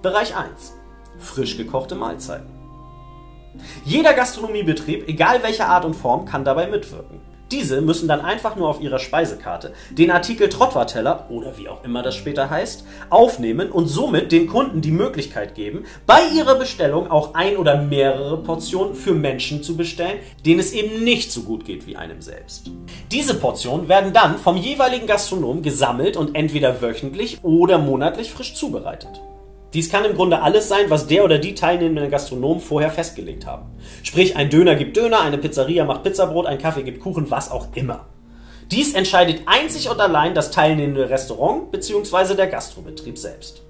Bereich 0.00 0.34
1. 0.34 0.48
Frisch 1.18 1.58
gekochte 1.58 1.94
Mahlzeiten. 1.94 2.48
Jeder 3.84 4.14
Gastronomiebetrieb, 4.14 5.08
egal 5.08 5.42
welcher 5.42 5.68
Art 5.68 5.84
und 5.84 5.92
Form, 5.92 6.24
kann 6.24 6.42
dabei 6.42 6.68
mitwirken. 6.68 7.20
Diese 7.50 7.80
müssen 7.80 8.06
dann 8.06 8.20
einfach 8.20 8.54
nur 8.54 8.68
auf 8.68 8.80
ihrer 8.80 9.00
Speisekarte 9.00 9.72
den 9.90 10.12
Artikel 10.12 10.48
Trottwarteller 10.48 11.26
oder 11.30 11.58
wie 11.58 11.68
auch 11.68 11.82
immer 11.82 12.02
das 12.02 12.14
später 12.14 12.48
heißt, 12.48 12.84
aufnehmen 13.10 13.72
und 13.72 13.86
somit 13.86 14.30
den 14.30 14.46
Kunden 14.46 14.80
die 14.80 14.92
Möglichkeit 14.92 15.56
geben, 15.56 15.84
bei 16.06 16.20
ihrer 16.36 16.54
Bestellung 16.54 17.10
auch 17.10 17.34
ein 17.34 17.56
oder 17.56 17.82
mehrere 17.82 18.36
Portionen 18.36 18.94
für 18.94 19.14
Menschen 19.14 19.62
zu 19.64 19.76
bestellen, 19.76 20.18
denen 20.46 20.60
es 20.60 20.72
eben 20.72 21.02
nicht 21.02 21.32
so 21.32 21.42
gut 21.42 21.64
geht 21.64 21.86
wie 21.86 21.96
einem 21.96 22.22
selbst. 22.22 22.70
Diese 23.10 23.34
Portionen 23.34 23.88
werden 23.88 24.12
dann 24.12 24.38
vom 24.38 24.56
jeweiligen 24.56 25.08
Gastronom 25.08 25.62
gesammelt 25.62 26.16
und 26.16 26.36
entweder 26.36 26.80
wöchentlich 26.80 27.42
oder 27.42 27.78
monatlich 27.78 28.30
frisch 28.30 28.54
zubereitet. 28.54 29.20
Dies 29.72 29.88
kann 29.88 30.04
im 30.04 30.16
Grunde 30.16 30.42
alles 30.42 30.68
sein, 30.68 30.90
was 30.90 31.06
der 31.06 31.24
oder 31.24 31.38
die 31.38 31.54
teilnehmenden 31.54 32.10
Gastronomen 32.10 32.60
vorher 32.60 32.90
festgelegt 32.90 33.46
haben. 33.46 33.66
Sprich, 34.02 34.36
ein 34.36 34.50
Döner 34.50 34.74
gibt 34.74 34.96
Döner, 34.96 35.20
eine 35.20 35.38
Pizzeria 35.38 35.84
macht 35.84 36.02
Pizzabrot, 36.02 36.46
ein 36.46 36.58
Kaffee 36.58 36.82
gibt 36.82 37.00
Kuchen, 37.00 37.30
was 37.30 37.50
auch 37.52 37.68
immer. 37.74 38.06
Dies 38.72 38.94
entscheidet 38.94 39.42
einzig 39.46 39.88
und 39.88 40.00
allein 40.00 40.34
das 40.34 40.50
teilnehmende 40.50 41.08
Restaurant 41.10 41.70
bzw. 41.70 42.34
der 42.34 42.48
Gastrobetrieb 42.48 43.16
selbst. 43.16 43.62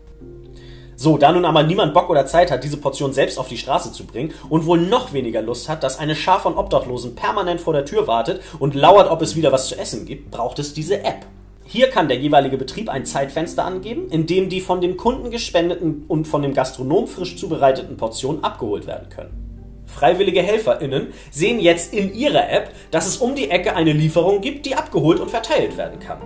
So, 0.96 1.16
da 1.16 1.32
nun 1.32 1.46
aber 1.46 1.62
niemand 1.62 1.94
Bock 1.94 2.10
oder 2.10 2.26
Zeit 2.26 2.50
hat, 2.50 2.62
diese 2.62 2.76
Portion 2.76 3.14
selbst 3.14 3.38
auf 3.38 3.48
die 3.48 3.56
Straße 3.56 3.92
zu 3.92 4.04
bringen 4.04 4.34
und 4.50 4.66
wohl 4.66 4.78
noch 4.78 5.14
weniger 5.14 5.40
Lust 5.40 5.70
hat, 5.70 5.82
dass 5.82 5.98
eine 5.98 6.14
Schar 6.14 6.40
von 6.40 6.56
Obdachlosen 6.58 7.14
permanent 7.14 7.62
vor 7.62 7.72
der 7.72 7.86
Tür 7.86 8.06
wartet 8.06 8.42
und 8.58 8.74
lauert, 8.74 9.10
ob 9.10 9.22
es 9.22 9.36
wieder 9.36 9.52
was 9.52 9.68
zu 9.68 9.78
essen 9.78 10.04
gibt, 10.04 10.30
braucht 10.30 10.58
es 10.58 10.74
diese 10.74 11.02
App. 11.02 11.24
Hier 11.72 11.88
kann 11.88 12.08
der 12.08 12.16
jeweilige 12.16 12.56
Betrieb 12.56 12.88
ein 12.88 13.06
Zeitfenster 13.06 13.64
angeben, 13.64 14.08
in 14.10 14.26
dem 14.26 14.48
die 14.48 14.60
von 14.60 14.80
dem 14.80 14.96
Kunden 14.96 15.30
gespendeten 15.30 16.02
und 16.08 16.26
von 16.26 16.42
dem 16.42 16.52
Gastronom 16.52 17.06
frisch 17.06 17.36
zubereiteten 17.36 17.96
Portionen 17.96 18.42
abgeholt 18.42 18.88
werden 18.88 19.08
können. 19.08 19.84
Freiwillige 19.86 20.42
HelferInnen 20.42 21.12
sehen 21.30 21.60
jetzt 21.60 21.94
in 21.94 22.12
ihrer 22.12 22.50
App, 22.50 22.72
dass 22.90 23.06
es 23.06 23.18
um 23.18 23.36
die 23.36 23.50
Ecke 23.50 23.76
eine 23.76 23.92
Lieferung 23.92 24.40
gibt, 24.40 24.66
die 24.66 24.74
abgeholt 24.74 25.20
und 25.20 25.30
verteilt 25.30 25.76
werden 25.76 26.00
kann. 26.00 26.18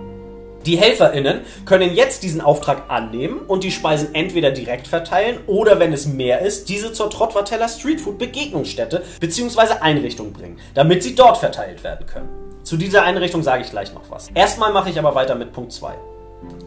Die 0.65 0.77
HelferInnen 0.77 1.41
können 1.65 1.93
jetzt 1.93 2.23
diesen 2.23 2.41
Auftrag 2.41 2.89
annehmen 2.89 3.41
und 3.41 3.63
die 3.63 3.69
Speisen 3.69 4.15
entweder 4.15 4.49
direkt 4.49 4.87
verteilen 4.87 5.37
oder, 5.45 5.79
wenn 5.79 5.93
es 5.93 6.07
mehr 6.07 6.41
ist, 6.41 6.69
diese 6.69 6.91
zur 6.91 7.11
Trottwarteller 7.11 7.67
Streetfood 7.67 8.17
Begegnungsstätte 8.17 9.03
bzw. 9.19 9.75
Einrichtung 9.81 10.33
bringen, 10.33 10.57
damit 10.73 11.03
sie 11.03 11.13
dort 11.13 11.37
verteilt 11.37 11.83
werden 11.83 12.07
können. 12.07 12.45
Zu 12.65 12.77
dieser 12.77 13.03
Einrichtung 13.03 13.43
sage 13.43 13.61
ich 13.61 13.69
gleich 13.69 13.93
noch 13.93 14.09
was. 14.09 14.29
Erstmal 14.33 14.73
mache 14.73 14.89
ich 14.89 14.97
aber 14.97 15.13
weiter 15.13 15.35
mit 15.35 15.53
Punkt 15.53 15.71
2. 15.71 15.93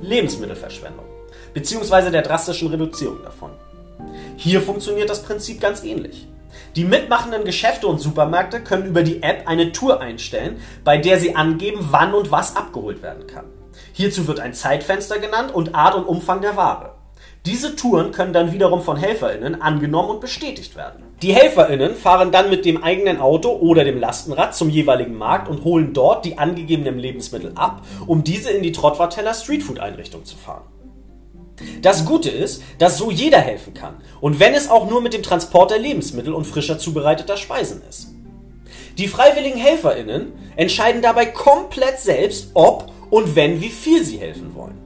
Lebensmittelverschwendung 0.01 1.05
bzw. 1.55 2.13
der 2.13 2.23
drastischen 2.23 2.69
Reduzierung 2.69 3.21
davon. 3.25 3.51
Hier 4.37 4.63
funktioniert 4.63 5.11
das 5.11 5.25
Prinzip 5.25 5.61
ganz 5.61 5.83
ähnlich. 5.83 6.29
Die 6.77 6.85
mitmachenden 6.85 7.45
Geschäfte 7.45 7.89
und 7.89 8.01
Supermärkte 8.01 8.61
können 8.61 8.87
über 8.87 9.03
die 9.03 9.25
App 9.25 9.49
eine 9.49 9.73
Tour 9.73 10.01
einstellen, 10.01 10.61
bei 10.85 10.99
der 10.99 11.19
sie 11.19 11.35
angeben, 11.35 11.89
wann 11.91 12.15
und 12.15 12.31
was 12.31 12.55
abgeholt 12.55 13.03
werden 13.03 13.27
kann. 13.27 13.47
Hierzu 13.93 14.29
wird 14.29 14.39
ein 14.39 14.55
Zeitfenster 14.55 15.19
genannt 15.19 15.53
und 15.53 15.75
Art 15.75 15.97
und 15.97 16.05
Umfang 16.05 16.41
der 16.43 16.57
Ware. 16.57 16.95
Diese 17.49 17.77
Touren 17.77 18.13
können 18.13 18.35
dann 18.35 18.53
wiederum 18.53 18.83
von 18.83 18.99
HelferInnen 18.99 19.63
angenommen 19.63 20.11
und 20.11 20.21
bestätigt 20.21 20.77
werden. 20.77 21.05
Die 21.23 21.33
HelferInnen 21.33 21.95
fahren 21.95 22.31
dann 22.31 22.51
mit 22.51 22.67
dem 22.67 22.85
eigenen 22.85 23.21
Auto 23.21 23.49
oder 23.49 23.85
dem 23.85 23.99
Lastenrad 23.99 24.55
zum 24.55 24.69
jeweiligen 24.69 25.17
Markt 25.17 25.49
und 25.49 25.65
holen 25.65 25.95
dort 25.95 26.27
die 26.27 26.37
angegebenen 26.37 26.99
Lebensmittel 26.99 27.53
ab, 27.55 27.87
um 28.07 28.23
diese 28.23 28.51
in 28.51 28.63
die 28.63 28.73
Trottwarteller 28.73 29.33
Streetfood-Einrichtung 29.33 30.27
zu 30.27 30.37
fahren. 30.37 30.65
Das 31.81 32.05
Gute 32.05 32.29
ist, 32.29 32.63
dass 32.77 32.99
so 32.99 33.11
jeder 33.11 33.39
helfen 33.39 33.73
kann 33.73 33.97
und 34.21 34.41
wenn 34.41 34.53
es 34.53 34.69
auch 34.69 34.91
nur 34.91 35.01
mit 35.01 35.15
dem 35.15 35.23
Transport 35.23 35.71
der 35.71 35.79
Lebensmittel 35.79 36.35
und 36.35 36.45
frischer 36.47 36.79
zubereiteter 36.79 37.39
Speisen 37.39 37.81
ist. 37.89 38.09
Die 38.99 39.09
freiwilligen 39.09 39.59
HelferInnen 39.59 40.35
entscheiden 40.57 41.01
dabei 41.01 41.25
komplett 41.25 41.99
selbst, 41.99 42.51
ob 42.53 42.93
und 43.09 43.37
wenn 43.37 43.63
wie 43.63 43.71
viel 43.71 44.05
sie 44.05 44.19
helfen 44.19 44.55
wollen. 44.55 44.78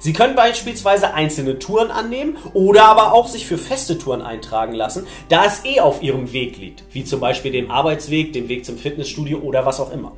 Sie 0.00 0.14
können 0.14 0.34
beispielsweise 0.34 1.12
einzelne 1.12 1.58
Touren 1.58 1.90
annehmen 1.90 2.38
oder 2.54 2.86
aber 2.86 3.12
auch 3.12 3.28
sich 3.28 3.46
für 3.46 3.58
feste 3.58 3.98
Touren 3.98 4.22
eintragen 4.22 4.72
lassen, 4.72 5.06
da 5.28 5.44
es 5.44 5.66
eh 5.66 5.80
auf 5.80 6.02
ihrem 6.02 6.32
Weg 6.32 6.56
liegt, 6.56 6.84
wie 6.90 7.04
zum 7.04 7.20
Beispiel 7.20 7.52
dem 7.52 7.70
Arbeitsweg, 7.70 8.32
dem 8.32 8.48
Weg 8.48 8.64
zum 8.64 8.78
Fitnessstudio 8.78 9.38
oder 9.40 9.66
was 9.66 9.78
auch 9.78 9.92
immer. 9.92 10.12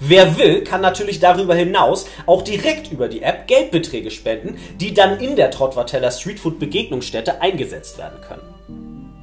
Wer 0.00 0.36
will, 0.36 0.64
kann 0.64 0.80
natürlich 0.80 1.20
darüber 1.20 1.54
hinaus 1.54 2.06
auch 2.26 2.42
direkt 2.42 2.90
über 2.90 3.08
die 3.08 3.22
App 3.22 3.46
Geldbeträge 3.46 4.10
spenden, 4.10 4.58
die 4.80 4.94
dann 4.94 5.20
in 5.20 5.36
der 5.36 5.52
Trottwarteller 5.52 6.10
Streetfood 6.10 6.58
Begegnungsstätte 6.58 7.40
eingesetzt 7.40 7.98
werden 7.98 8.20
können. 8.20 9.14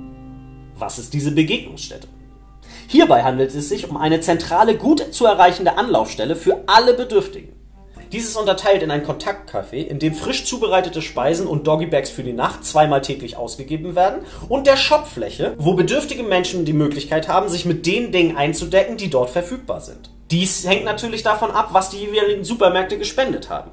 Was 0.77 0.99
ist 0.99 1.13
diese 1.13 1.31
Begegnungsstätte? 1.31 2.07
Hierbei 2.87 3.23
handelt 3.23 3.53
es 3.53 3.69
sich 3.69 3.89
um 3.89 3.97
eine 3.97 4.21
zentrale, 4.21 4.75
gut 4.75 5.13
zu 5.13 5.25
erreichende 5.25 5.77
Anlaufstelle 5.77 6.35
für 6.35 6.63
alle 6.67 6.93
Bedürftigen. 6.93 7.54
Dies 8.15 8.29
ist 8.29 8.37
unterteilt 8.37 8.81
in 8.81 8.91
ein 8.91 9.05
Kontaktcafé, 9.05 9.85
in 9.85 9.99
dem 9.99 10.13
frisch 10.13 10.45
zubereitete 10.45 11.01
Speisen 11.01 11.47
und 11.47 11.67
Doggybags 11.67 12.09
für 12.09 12.23
die 12.23 12.31
Nacht 12.31 12.63
zweimal 12.63 13.01
täglich 13.01 13.35
ausgegeben 13.35 13.93
werden 13.93 14.21
und 14.47 14.67
der 14.67 14.77
Shopfläche, 14.77 15.53
wo 15.57 15.73
bedürftige 15.73 16.23
Menschen 16.23 16.63
die 16.63 16.71
Möglichkeit 16.71 17.27
haben, 17.27 17.49
sich 17.49 17.65
mit 17.65 17.85
den 17.85 18.13
Dingen 18.13 18.37
einzudecken, 18.37 18.95
die 18.95 19.09
dort 19.09 19.31
verfügbar 19.31 19.81
sind. 19.81 20.11
Dies 20.31 20.65
hängt 20.65 20.85
natürlich 20.85 21.23
davon 21.23 21.51
ab, 21.51 21.71
was 21.73 21.89
die 21.89 21.97
jeweiligen 21.97 22.45
Supermärkte 22.45 22.97
gespendet 22.97 23.49
haben. 23.49 23.71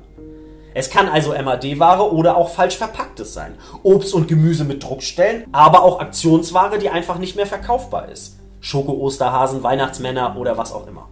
Es 0.74 0.90
kann 0.90 1.08
also 1.08 1.30
MAD-Ware 1.40 2.12
oder 2.12 2.36
auch 2.36 2.48
falsch 2.48 2.76
verpacktes 2.76 3.32
sein, 3.32 3.54
Obst 3.84 4.12
und 4.12 4.26
Gemüse 4.26 4.64
mit 4.64 4.82
Druckstellen, 4.82 5.44
aber 5.52 5.84
auch 5.84 6.00
Aktionsware, 6.00 6.80
die 6.80 6.90
einfach 6.90 7.18
nicht 7.18 7.36
mehr 7.36 7.46
verkaufbar 7.46 8.08
ist. 8.08 8.38
Schoko-Osterhasen, 8.60 9.62
Weihnachtsmänner 9.62 10.34
oder 10.36 10.58
was 10.58 10.72
auch 10.72 10.88
immer. 10.88 11.08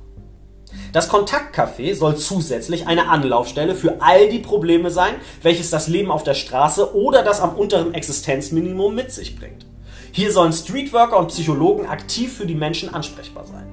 Das 0.92 1.10
Kontaktcafé 1.10 1.94
soll 1.94 2.16
zusätzlich 2.16 2.86
eine 2.86 3.08
Anlaufstelle 3.08 3.74
für 3.74 4.00
all 4.00 4.28
die 4.28 4.38
Probleme 4.38 4.90
sein, 4.90 5.14
welches 5.42 5.70
das 5.70 5.88
Leben 5.88 6.10
auf 6.10 6.24
der 6.24 6.34
Straße 6.34 6.94
oder 6.96 7.22
das 7.22 7.40
am 7.40 7.54
unteren 7.54 7.94
Existenzminimum 7.94 8.94
mit 8.94 9.12
sich 9.12 9.38
bringt. 9.38 9.66
Hier 10.12 10.32
sollen 10.32 10.52
Streetworker 10.52 11.18
und 11.18 11.28
Psychologen 11.28 11.86
aktiv 11.86 12.36
für 12.36 12.46
die 12.46 12.54
Menschen 12.54 12.92
ansprechbar 12.92 13.46
sein. 13.46 13.66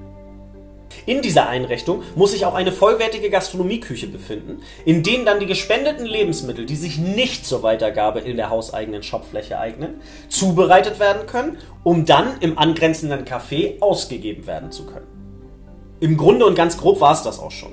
In 1.06 1.22
dieser 1.22 1.48
Einrichtung 1.48 2.02
muss 2.16 2.32
sich 2.32 2.44
auch 2.44 2.54
eine 2.54 2.70
vollwertige 2.70 3.30
Gastronomieküche 3.30 4.08
befinden, 4.08 4.58
in 4.84 5.02
denen 5.02 5.24
dann 5.24 5.40
die 5.40 5.46
gespendeten 5.46 6.04
Lebensmittel, 6.04 6.66
die 6.66 6.76
sich 6.76 6.98
nicht 6.98 7.46
zur 7.46 7.62
Weitergabe 7.62 8.20
in 8.20 8.36
der 8.36 8.50
hauseigenen 8.50 9.02
Shopfläche 9.02 9.58
eignen, 9.58 10.02
zubereitet 10.28 11.00
werden 11.00 11.26
können, 11.26 11.56
um 11.82 12.04
dann 12.04 12.38
im 12.40 12.58
angrenzenden 12.58 13.24
Café 13.24 13.80
ausgegeben 13.80 14.46
werden 14.46 14.70
zu 14.70 14.84
können. 14.84 15.17
Im 16.00 16.16
Grunde 16.16 16.46
und 16.46 16.54
ganz 16.54 16.78
grob 16.78 17.00
war 17.00 17.12
es 17.12 17.22
das 17.22 17.40
auch 17.40 17.50
schon. 17.50 17.72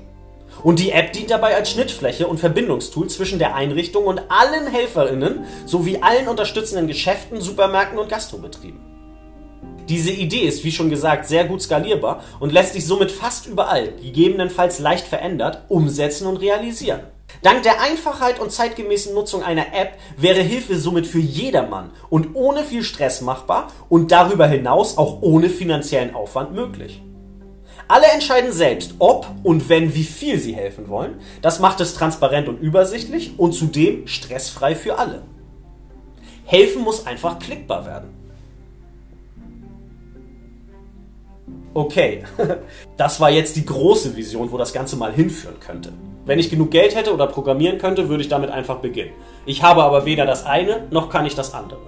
Und 0.63 0.79
die 0.79 0.91
App 0.91 1.13
dient 1.13 1.29
dabei 1.29 1.55
als 1.55 1.69
Schnittfläche 1.69 2.27
und 2.27 2.39
Verbindungstool 2.39 3.07
zwischen 3.07 3.37
der 3.37 3.53
Einrichtung 3.53 4.05
und 4.05 4.21
allen 4.29 4.65
HelferInnen 4.65 5.45
sowie 5.67 5.99
allen 6.01 6.27
unterstützenden 6.27 6.87
Geschäften, 6.87 7.39
Supermärkten 7.39 7.99
und 7.99 8.09
Gastrobetrieben. 8.09 8.79
Diese 9.87 10.09
Idee 10.09 10.47
ist, 10.47 10.63
wie 10.63 10.71
schon 10.71 10.89
gesagt, 10.89 11.27
sehr 11.27 11.45
gut 11.45 11.61
skalierbar 11.61 12.23
und 12.39 12.51
lässt 12.51 12.73
sich 12.73 12.87
somit 12.87 13.11
fast 13.11 13.45
überall, 13.45 13.93
gegebenenfalls 14.01 14.79
leicht 14.79 15.05
verändert, 15.05 15.65
umsetzen 15.67 16.25
und 16.25 16.37
realisieren. 16.37 17.01
Dank 17.43 17.61
der 17.61 17.79
Einfachheit 17.81 18.39
und 18.39 18.51
zeitgemäßen 18.51 19.13
Nutzung 19.13 19.43
einer 19.43 19.67
App 19.75 19.97
wäre 20.17 20.41
Hilfe 20.41 20.79
somit 20.79 21.05
für 21.05 21.19
jedermann 21.19 21.91
und 22.09 22.29
ohne 22.33 22.63
viel 22.63 22.81
Stress 22.81 23.21
machbar 23.21 23.67
und 23.87 24.11
darüber 24.11 24.47
hinaus 24.47 24.97
auch 24.97 25.21
ohne 25.21 25.49
finanziellen 25.49 26.15
Aufwand 26.15 26.55
möglich. 26.55 27.03
Alle 27.87 28.07
entscheiden 28.07 28.51
selbst, 28.51 28.95
ob 28.97 29.27
und 29.43 29.69
wenn 29.69 29.93
wie 29.93 30.03
viel 30.03 30.39
sie 30.39 30.55
helfen 30.55 30.89
wollen. 30.89 31.19
Das 31.41 31.59
macht 31.59 31.79
es 31.81 31.93
transparent 31.93 32.47
und 32.47 32.59
übersichtlich 32.59 33.37
und 33.37 33.53
zudem 33.53 34.07
stressfrei 34.07 34.75
für 34.75 34.97
alle. 34.97 35.21
Helfen 36.45 36.83
muss 36.83 37.05
einfach 37.05 37.37
klickbar 37.37 37.85
werden. 37.85 38.09
Okay, 41.75 42.23
das 42.97 43.19
war 43.19 43.29
jetzt 43.29 43.55
die 43.55 43.65
große 43.65 44.15
Vision, 44.15 44.51
wo 44.51 44.57
das 44.57 44.73
Ganze 44.73 44.95
mal 44.95 45.11
hinführen 45.11 45.59
könnte. 45.59 45.91
Wenn 46.25 46.39
ich 46.39 46.49
genug 46.49 46.71
Geld 46.71 46.95
hätte 46.95 47.13
oder 47.13 47.27
programmieren 47.27 47.77
könnte, 47.77 48.09
würde 48.09 48.23
ich 48.23 48.29
damit 48.29 48.49
einfach 48.49 48.77
beginnen. 48.77 49.11
Ich 49.45 49.61
habe 49.61 49.83
aber 49.83 50.05
weder 50.05 50.25
das 50.25 50.45
eine, 50.45 50.87
noch 50.89 51.09
kann 51.09 51.25
ich 51.25 51.35
das 51.35 51.53
andere. 51.53 51.81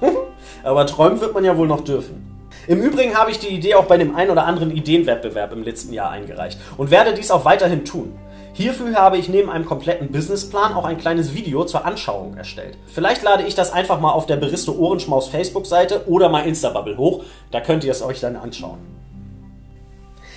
aber 0.64 0.86
träumen 0.86 1.20
wird 1.20 1.34
man 1.34 1.44
ja 1.44 1.56
wohl 1.56 1.68
noch 1.68 1.82
dürfen. 1.82 2.31
Im 2.68 2.80
Übrigen 2.80 3.16
habe 3.16 3.32
ich 3.32 3.40
die 3.40 3.48
Idee 3.48 3.74
auch 3.74 3.86
bei 3.86 3.96
dem 3.96 4.14
ein 4.14 4.30
oder 4.30 4.46
anderen 4.46 4.70
Ideenwettbewerb 4.70 5.52
im 5.52 5.64
letzten 5.64 5.92
Jahr 5.92 6.10
eingereicht 6.10 6.60
und 6.76 6.92
werde 6.92 7.12
dies 7.12 7.32
auch 7.32 7.44
weiterhin 7.44 7.84
tun. 7.84 8.16
Hierfür 8.52 8.94
habe 8.94 9.16
ich 9.16 9.28
neben 9.28 9.50
einem 9.50 9.64
kompletten 9.64 10.12
Businessplan 10.12 10.74
auch 10.74 10.84
ein 10.84 10.98
kleines 10.98 11.34
Video 11.34 11.64
zur 11.64 11.84
Anschauung 11.84 12.36
erstellt. 12.36 12.78
Vielleicht 12.86 13.22
lade 13.22 13.44
ich 13.44 13.56
das 13.56 13.72
einfach 13.72 13.98
mal 13.98 14.12
auf 14.12 14.26
der 14.26 14.36
Beristo 14.36 14.72
Ohrenschmaus 14.72 15.28
Facebook-Seite 15.28 16.04
oder 16.06 16.28
mal 16.28 16.46
Instabubble 16.46 16.98
hoch, 16.98 17.24
da 17.50 17.60
könnt 17.60 17.82
ihr 17.82 17.90
es 17.90 18.02
euch 18.02 18.20
dann 18.20 18.36
anschauen. 18.36 18.78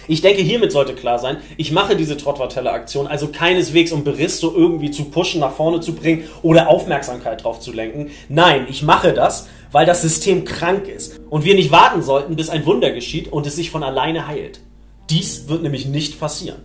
Ich 0.08 0.22
denke, 0.22 0.42
hiermit 0.42 0.72
sollte 0.72 0.94
klar 0.94 1.18
sein, 1.18 1.38
ich 1.58 1.72
mache 1.72 1.96
diese 1.96 2.16
Trottwarteller-Aktion 2.16 3.08
also 3.08 3.30
keineswegs, 3.30 3.92
um 3.92 4.04
Beristo 4.04 4.54
irgendwie 4.56 4.92
zu 4.92 5.06
pushen, 5.06 5.42
nach 5.42 5.54
vorne 5.54 5.80
zu 5.80 5.94
bringen 5.94 6.26
oder 6.44 6.70
Aufmerksamkeit 6.70 7.44
drauf 7.44 7.60
zu 7.60 7.72
lenken. 7.72 8.12
Nein, 8.30 8.68
ich 8.70 8.84
mache 8.84 9.14
das, 9.14 9.48
weil 9.72 9.86
das 9.86 10.02
System 10.02 10.46
krank 10.46 10.88
ist 10.88 11.20
und 11.30 11.46
wir 11.46 11.56
nicht 11.56 11.72
warten 11.72 12.02
sollten, 12.02 12.36
bis 12.36 12.50
ein 12.50 12.66
Wunder 12.66 12.92
geschieht 12.92 13.32
und 13.32 13.46
es 13.48 13.56
sich 13.56 13.72
von 13.72 13.84
alleine 13.84 14.28
heilt. 14.28 14.62
Dies 15.10 15.48
wird 15.48 15.64
nämlich 15.64 15.86
nicht 15.86 16.20
passieren. 16.20 16.62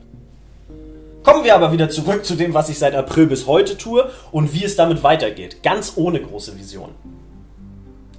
Kommen 1.23 1.45
wir 1.45 1.55
aber 1.55 1.73
wieder 1.73 1.91
zurück 1.91 2.25
zu 2.25 2.35
dem, 2.35 2.55
was 2.55 2.71
ich 2.71 2.79
seit 2.79 2.95
April 2.95 3.27
bis 3.27 3.47
heute 3.47 3.77
tue 3.77 4.11
und 4.33 4.55
wie 4.55 4.65
es 4.65 4.77
damit 4.77 5.03
weitergeht, 5.03 5.63
ganz 5.63 5.93
ohne 5.97 6.21
große 6.21 6.59
Vision. 6.59 6.91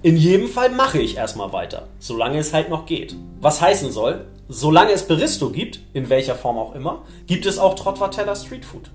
In 0.04 0.18
jedem 0.18 0.48
Fall 0.48 0.70
mache 0.70 1.00
ich 1.00 1.18
erstmal 1.18 1.52
weiter, 1.52 1.88
solange 2.00 2.38
es 2.40 2.54
halt 2.54 2.70
noch 2.70 2.86
geht. 2.86 3.16
Was 3.40 3.62
heißen 3.62 3.92
soll, 3.92 4.26
solange 4.50 4.92
es 4.92 5.08
Beristo 5.08 5.50
gibt, 5.50 5.80
in 5.94 6.10
welcher 6.10 6.36
Form 6.36 6.58
auch 6.58 6.76
immer, 6.76 7.04
gibt 7.28 7.46
es 7.46 7.58
auch 7.58 7.76
Trottwatteller 7.76 8.36
Streetfood. 8.36 8.92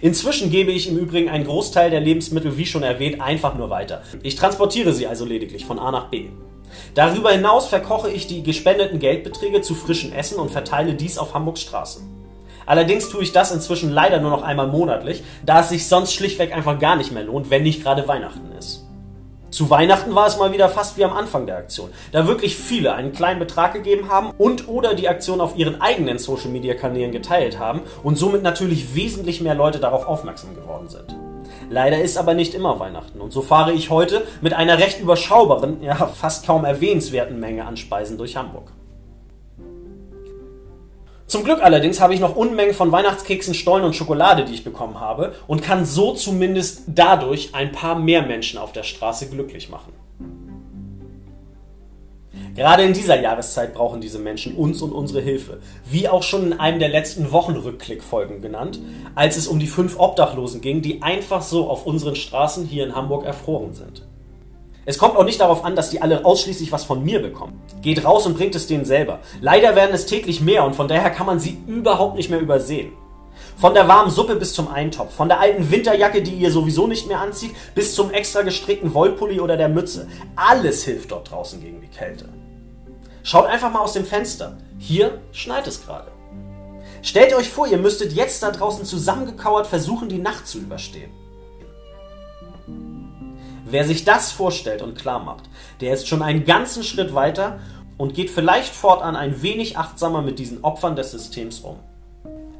Inzwischen 0.00 0.50
gebe 0.50 0.72
ich 0.72 0.88
im 0.88 0.98
Übrigen 0.98 1.28
einen 1.28 1.44
Großteil 1.44 1.90
der 1.90 2.00
Lebensmittel, 2.00 2.56
wie 2.56 2.66
schon 2.66 2.82
erwähnt, 2.82 3.20
einfach 3.20 3.54
nur 3.54 3.70
weiter. 3.70 4.02
Ich 4.22 4.36
transportiere 4.36 4.92
sie 4.92 5.06
also 5.06 5.24
lediglich 5.24 5.64
von 5.64 5.78
A 5.78 5.90
nach 5.90 6.08
B. 6.08 6.28
Darüber 6.94 7.30
hinaus 7.30 7.66
verkoche 7.68 8.10
ich 8.10 8.26
die 8.26 8.42
gespendeten 8.42 8.98
Geldbeträge 8.98 9.62
zu 9.62 9.74
frischen 9.74 10.12
Essen 10.12 10.38
und 10.38 10.50
verteile 10.50 10.94
dies 10.94 11.18
auf 11.18 11.34
Hamburgs 11.34 11.62
Straßen. 11.62 12.16
Allerdings 12.66 13.08
tue 13.08 13.22
ich 13.22 13.32
das 13.32 13.52
inzwischen 13.52 13.90
leider 13.90 14.20
nur 14.20 14.30
noch 14.30 14.42
einmal 14.42 14.66
monatlich, 14.66 15.22
da 15.44 15.60
es 15.60 15.68
sich 15.68 15.86
sonst 15.86 16.12
schlichtweg 16.12 16.54
einfach 16.54 16.78
gar 16.78 16.96
nicht 16.96 17.12
mehr 17.12 17.22
lohnt, 17.22 17.48
wenn 17.48 17.62
nicht 17.62 17.82
gerade 17.82 18.08
Weihnachten 18.08 18.50
ist. 18.58 18.85
Zu 19.50 19.70
Weihnachten 19.70 20.14
war 20.14 20.26
es 20.26 20.38
mal 20.38 20.52
wieder 20.52 20.68
fast 20.68 20.98
wie 20.98 21.04
am 21.04 21.12
Anfang 21.12 21.46
der 21.46 21.56
Aktion, 21.56 21.90
da 22.10 22.26
wirklich 22.26 22.56
viele 22.56 22.94
einen 22.94 23.12
kleinen 23.12 23.38
Betrag 23.38 23.74
gegeben 23.74 24.08
haben 24.08 24.32
und 24.36 24.68
oder 24.68 24.94
die 24.94 25.08
Aktion 25.08 25.40
auf 25.40 25.56
ihren 25.56 25.80
eigenen 25.80 26.18
Social 26.18 26.50
Media 26.50 26.74
Kanälen 26.74 27.12
geteilt 27.12 27.58
haben 27.58 27.82
und 28.02 28.18
somit 28.18 28.42
natürlich 28.42 28.96
wesentlich 28.96 29.40
mehr 29.40 29.54
Leute 29.54 29.78
darauf 29.78 30.06
aufmerksam 30.06 30.54
geworden 30.54 30.88
sind. 30.88 31.16
Leider 31.70 32.00
ist 32.00 32.18
aber 32.18 32.34
nicht 32.34 32.54
immer 32.54 32.80
Weihnachten 32.80 33.20
und 33.20 33.32
so 33.32 33.40
fahre 33.40 33.72
ich 33.72 33.88
heute 33.88 34.26
mit 34.40 34.52
einer 34.52 34.78
recht 34.78 35.00
überschaubaren, 35.00 35.80
ja 35.80 35.94
fast 35.94 36.44
kaum 36.44 36.64
erwähnenswerten 36.64 37.38
Menge 37.38 37.64
an 37.66 37.76
Speisen 37.76 38.18
durch 38.18 38.36
Hamburg. 38.36 38.72
Zum 41.26 41.42
Glück 41.42 41.60
allerdings 41.60 42.00
habe 42.00 42.14
ich 42.14 42.20
noch 42.20 42.36
Unmengen 42.36 42.74
von 42.74 42.92
Weihnachtskeksen, 42.92 43.54
Stollen 43.54 43.84
und 43.84 43.96
Schokolade, 43.96 44.44
die 44.44 44.54
ich 44.54 44.62
bekommen 44.62 45.00
habe 45.00 45.34
und 45.48 45.60
kann 45.60 45.84
so 45.84 46.14
zumindest 46.14 46.82
dadurch 46.86 47.52
ein 47.52 47.72
paar 47.72 47.98
mehr 47.98 48.22
Menschen 48.22 48.58
auf 48.60 48.72
der 48.72 48.84
Straße 48.84 49.28
glücklich 49.28 49.68
machen. 49.68 49.92
Gerade 52.54 52.84
in 52.84 52.92
dieser 52.92 53.20
Jahreszeit 53.20 53.74
brauchen 53.74 54.00
diese 54.00 54.18
Menschen 54.18 54.54
uns 54.54 54.80
und 54.80 54.92
unsere 54.92 55.20
Hilfe, 55.20 55.60
wie 55.84 56.08
auch 56.08 56.22
schon 56.22 56.46
in 56.46 56.52
einem 56.60 56.78
der 56.78 56.88
letzten 56.88 57.32
Wochenrückklickfolgen 57.32 58.40
genannt, 58.40 58.78
als 59.14 59.36
es 59.36 59.48
um 59.48 59.58
die 59.58 59.66
fünf 59.66 59.98
Obdachlosen 59.98 60.60
ging, 60.60 60.80
die 60.80 61.02
einfach 61.02 61.42
so 61.42 61.68
auf 61.68 61.86
unseren 61.86 62.16
Straßen 62.16 62.64
hier 62.66 62.84
in 62.84 62.94
Hamburg 62.94 63.26
erfroren 63.26 63.74
sind. 63.74 64.06
Es 64.88 64.98
kommt 64.98 65.16
auch 65.16 65.24
nicht 65.24 65.40
darauf 65.40 65.64
an, 65.64 65.74
dass 65.74 65.90
die 65.90 66.00
alle 66.00 66.24
ausschließlich 66.24 66.70
was 66.70 66.84
von 66.84 67.02
mir 67.02 67.20
bekommen. 67.20 67.60
Geht 67.82 68.04
raus 68.04 68.24
und 68.24 68.36
bringt 68.36 68.54
es 68.54 68.68
denen 68.68 68.84
selber. 68.84 69.18
Leider 69.40 69.74
werden 69.74 69.92
es 69.92 70.06
täglich 70.06 70.40
mehr 70.40 70.64
und 70.64 70.76
von 70.76 70.86
daher 70.86 71.10
kann 71.10 71.26
man 71.26 71.40
sie 71.40 71.58
überhaupt 71.66 72.14
nicht 72.14 72.30
mehr 72.30 72.38
übersehen. 72.38 72.92
Von 73.56 73.74
der 73.74 73.88
warmen 73.88 74.12
Suppe 74.12 74.36
bis 74.36 74.54
zum 74.54 74.68
Eintopf, 74.68 75.12
von 75.12 75.28
der 75.28 75.40
alten 75.40 75.72
Winterjacke, 75.72 76.22
die 76.22 76.34
ihr 76.34 76.52
sowieso 76.52 76.86
nicht 76.86 77.08
mehr 77.08 77.20
anzieht, 77.20 77.50
bis 77.74 77.96
zum 77.96 78.12
extra 78.12 78.42
gestrickten 78.42 78.94
Wollpulli 78.94 79.40
oder 79.40 79.56
der 79.56 79.68
Mütze. 79.68 80.06
Alles 80.36 80.84
hilft 80.84 81.10
dort 81.10 81.32
draußen 81.32 81.60
gegen 81.60 81.80
die 81.80 81.88
Kälte. 81.88 82.28
Schaut 83.24 83.46
einfach 83.46 83.72
mal 83.72 83.80
aus 83.80 83.94
dem 83.94 84.04
Fenster. 84.04 84.56
Hier 84.78 85.20
schneit 85.32 85.66
es 85.66 85.84
gerade. 85.84 86.12
Stellt 87.02 87.34
euch 87.34 87.48
vor, 87.48 87.66
ihr 87.66 87.78
müsstet 87.78 88.12
jetzt 88.12 88.42
da 88.44 88.52
draußen 88.52 88.84
zusammengekauert 88.84 89.66
versuchen, 89.66 90.08
die 90.08 90.18
Nacht 90.18 90.46
zu 90.46 90.58
überstehen. 90.58 91.10
Wer 93.68 93.84
sich 93.84 94.04
das 94.04 94.30
vorstellt 94.30 94.80
und 94.80 94.96
klar 94.96 95.18
macht, 95.18 95.44
der 95.80 95.92
ist 95.92 96.06
schon 96.06 96.22
einen 96.22 96.44
ganzen 96.44 96.84
Schritt 96.84 97.14
weiter 97.14 97.58
und 97.98 98.14
geht 98.14 98.30
vielleicht 98.30 98.72
fortan 98.72 99.16
ein 99.16 99.42
wenig 99.42 99.76
achtsamer 99.76 100.22
mit 100.22 100.38
diesen 100.38 100.62
Opfern 100.62 100.94
des 100.94 101.10
Systems 101.10 101.58
um. 101.60 101.76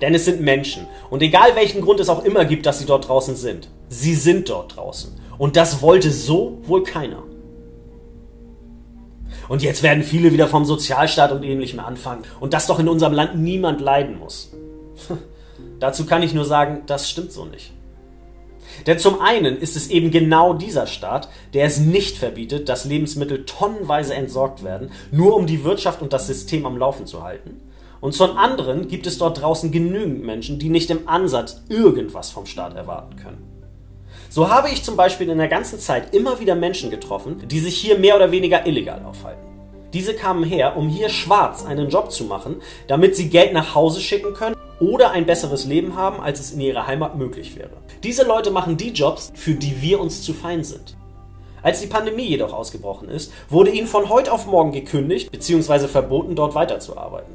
Denn 0.00 0.14
es 0.14 0.24
sind 0.24 0.40
Menschen 0.40 0.88
und 1.08 1.22
egal 1.22 1.54
welchen 1.54 1.80
Grund 1.80 2.00
es 2.00 2.08
auch 2.08 2.24
immer 2.24 2.44
gibt, 2.44 2.66
dass 2.66 2.80
sie 2.80 2.86
dort 2.86 3.06
draußen 3.06 3.36
sind, 3.36 3.68
sie 3.88 4.16
sind 4.16 4.48
dort 4.48 4.76
draußen. 4.76 5.12
Und 5.38 5.54
das 5.54 5.80
wollte 5.80 6.10
so 6.10 6.58
wohl 6.62 6.82
keiner. 6.82 7.22
Und 9.48 9.62
jetzt 9.62 9.84
werden 9.84 10.02
viele 10.02 10.32
wieder 10.32 10.48
vom 10.48 10.64
Sozialstaat 10.64 11.30
und 11.30 11.44
ähnlichem 11.44 11.78
anfangen 11.78 12.24
und 12.40 12.52
dass 12.52 12.66
doch 12.66 12.80
in 12.80 12.88
unserem 12.88 13.12
Land 13.12 13.36
niemand 13.36 13.80
leiden 13.80 14.18
muss. 14.18 14.50
Dazu 15.78 16.04
kann 16.04 16.24
ich 16.24 16.34
nur 16.34 16.44
sagen, 16.44 16.82
das 16.86 17.08
stimmt 17.08 17.30
so 17.30 17.44
nicht. 17.44 17.75
Denn 18.86 18.98
zum 18.98 19.20
einen 19.20 19.56
ist 19.58 19.76
es 19.76 19.88
eben 19.88 20.10
genau 20.10 20.54
dieser 20.54 20.86
Staat, 20.86 21.28
der 21.54 21.64
es 21.64 21.78
nicht 21.78 22.18
verbietet, 22.18 22.68
dass 22.68 22.84
Lebensmittel 22.84 23.44
tonnenweise 23.44 24.14
entsorgt 24.14 24.62
werden, 24.64 24.90
nur 25.10 25.36
um 25.36 25.46
die 25.46 25.64
Wirtschaft 25.64 26.02
und 26.02 26.12
das 26.12 26.26
System 26.26 26.66
am 26.66 26.76
Laufen 26.76 27.06
zu 27.06 27.22
halten. 27.22 27.60
Und 28.00 28.12
zum 28.12 28.36
anderen 28.36 28.88
gibt 28.88 29.06
es 29.06 29.18
dort 29.18 29.40
draußen 29.40 29.72
genügend 29.72 30.24
Menschen, 30.24 30.58
die 30.58 30.68
nicht 30.68 30.90
im 30.90 31.08
Ansatz 31.08 31.62
irgendwas 31.68 32.30
vom 32.30 32.46
Staat 32.46 32.76
erwarten 32.76 33.16
können. 33.16 33.42
So 34.28 34.50
habe 34.50 34.68
ich 34.68 34.82
zum 34.82 34.96
Beispiel 34.96 35.30
in 35.30 35.38
der 35.38 35.48
ganzen 35.48 35.78
Zeit 35.78 36.14
immer 36.14 36.40
wieder 36.40 36.54
Menschen 36.54 36.90
getroffen, 36.90 37.42
die 37.48 37.60
sich 37.60 37.76
hier 37.76 37.98
mehr 37.98 38.16
oder 38.16 38.30
weniger 38.30 38.66
illegal 38.66 39.02
aufhalten. 39.04 39.55
Diese 39.96 40.12
kamen 40.12 40.44
her, 40.44 40.76
um 40.76 40.90
hier 40.90 41.08
schwarz 41.08 41.64
einen 41.64 41.88
Job 41.88 42.12
zu 42.12 42.24
machen, 42.24 42.56
damit 42.86 43.16
sie 43.16 43.30
Geld 43.30 43.54
nach 43.54 43.74
Hause 43.74 44.02
schicken 44.02 44.34
können 44.34 44.54
oder 44.78 45.12
ein 45.12 45.24
besseres 45.24 45.64
Leben 45.64 45.96
haben, 45.96 46.20
als 46.20 46.38
es 46.38 46.52
in 46.52 46.60
ihrer 46.60 46.86
Heimat 46.86 47.16
möglich 47.16 47.56
wäre. 47.56 47.70
Diese 48.02 48.22
Leute 48.22 48.50
machen 48.50 48.76
die 48.76 48.90
Jobs, 48.90 49.32
für 49.34 49.54
die 49.54 49.80
wir 49.80 49.98
uns 49.98 50.20
zu 50.20 50.34
fein 50.34 50.64
sind. 50.64 50.98
Als 51.62 51.80
die 51.80 51.86
Pandemie 51.86 52.26
jedoch 52.26 52.52
ausgebrochen 52.52 53.08
ist, 53.08 53.32
wurde 53.48 53.70
ihnen 53.70 53.86
von 53.86 54.10
heute 54.10 54.32
auf 54.32 54.44
morgen 54.44 54.70
gekündigt 54.70 55.32
bzw. 55.32 55.88
verboten, 55.88 56.36
dort 56.36 56.54
weiterzuarbeiten. 56.54 57.34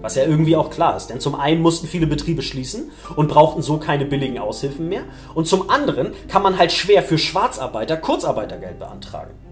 Was 0.00 0.16
ja 0.16 0.24
irgendwie 0.24 0.56
auch 0.56 0.70
klar 0.70 0.96
ist, 0.96 1.06
denn 1.06 1.20
zum 1.20 1.36
einen 1.36 1.62
mussten 1.62 1.86
viele 1.86 2.08
Betriebe 2.08 2.42
schließen 2.42 2.90
und 3.14 3.28
brauchten 3.28 3.62
so 3.62 3.76
keine 3.78 4.04
billigen 4.04 4.40
Aushilfen 4.40 4.88
mehr 4.88 5.04
und 5.32 5.46
zum 5.46 5.70
anderen 5.70 6.12
kann 6.26 6.42
man 6.42 6.58
halt 6.58 6.72
schwer 6.72 7.04
für 7.04 7.18
Schwarzarbeiter 7.18 7.96
Kurzarbeitergeld 7.98 8.80
beantragen. 8.80 9.47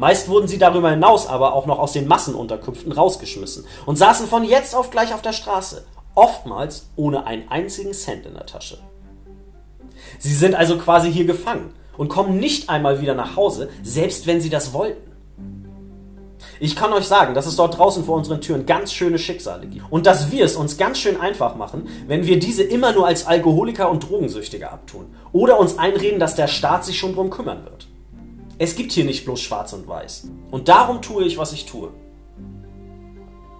Meist 0.00 0.30
wurden 0.30 0.48
sie 0.48 0.56
darüber 0.56 0.88
hinaus 0.88 1.26
aber 1.26 1.52
auch 1.52 1.66
noch 1.66 1.78
aus 1.78 1.92
den 1.92 2.08
Massenunterkünften 2.08 2.90
rausgeschmissen 2.90 3.66
und 3.84 3.96
saßen 3.96 4.28
von 4.28 4.44
jetzt 4.44 4.74
auf 4.74 4.90
gleich 4.90 5.12
auf 5.12 5.20
der 5.20 5.34
Straße, 5.34 5.84
oftmals 6.14 6.86
ohne 6.96 7.26
einen 7.26 7.50
einzigen 7.50 7.92
Cent 7.92 8.24
in 8.24 8.32
der 8.32 8.46
Tasche. 8.46 8.78
Sie 10.18 10.34
sind 10.34 10.54
also 10.54 10.78
quasi 10.78 11.12
hier 11.12 11.26
gefangen 11.26 11.74
und 11.98 12.08
kommen 12.08 12.38
nicht 12.40 12.70
einmal 12.70 13.02
wieder 13.02 13.14
nach 13.14 13.36
Hause, 13.36 13.68
selbst 13.82 14.26
wenn 14.26 14.40
sie 14.40 14.48
das 14.48 14.72
wollten. 14.72 15.10
Ich 16.60 16.76
kann 16.76 16.94
euch 16.94 17.04
sagen, 17.04 17.34
dass 17.34 17.44
es 17.44 17.56
dort 17.56 17.76
draußen 17.76 18.02
vor 18.02 18.16
unseren 18.16 18.40
Türen 18.40 18.64
ganz 18.64 18.94
schöne 18.94 19.18
Schicksale 19.18 19.66
gibt. 19.66 19.84
Und 19.90 20.06
dass 20.06 20.30
wir 20.30 20.46
es 20.46 20.56
uns 20.56 20.78
ganz 20.78 20.98
schön 20.98 21.20
einfach 21.20 21.56
machen, 21.56 21.88
wenn 22.06 22.24
wir 22.24 22.38
diese 22.38 22.62
immer 22.62 22.92
nur 22.92 23.06
als 23.06 23.26
Alkoholiker 23.26 23.90
und 23.90 24.08
Drogensüchtige 24.08 24.70
abtun. 24.70 25.14
Oder 25.32 25.60
uns 25.60 25.76
einreden, 25.76 26.20
dass 26.20 26.36
der 26.36 26.48
Staat 26.48 26.86
sich 26.86 26.98
schon 26.98 27.14
drum 27.14 27.28
kümmern 27.28 27.64
wird. 27.64 27.89
Es 28.62 28.76
gibt 28.76 28.92
hier 28.92 29.06
nicht 29.06 29.24
bloß 29.24 29.40
schwarz 29.40 29.72
und 29.72 29.88
weiß. 29.88 30.28
Und 30.50 30.68
darum 30.68 31.00
tue 31.00 31.24
ich, 31.24 31.38
was 31.38 31.54
ich 31.54 31.64
tue. 31.64 31.88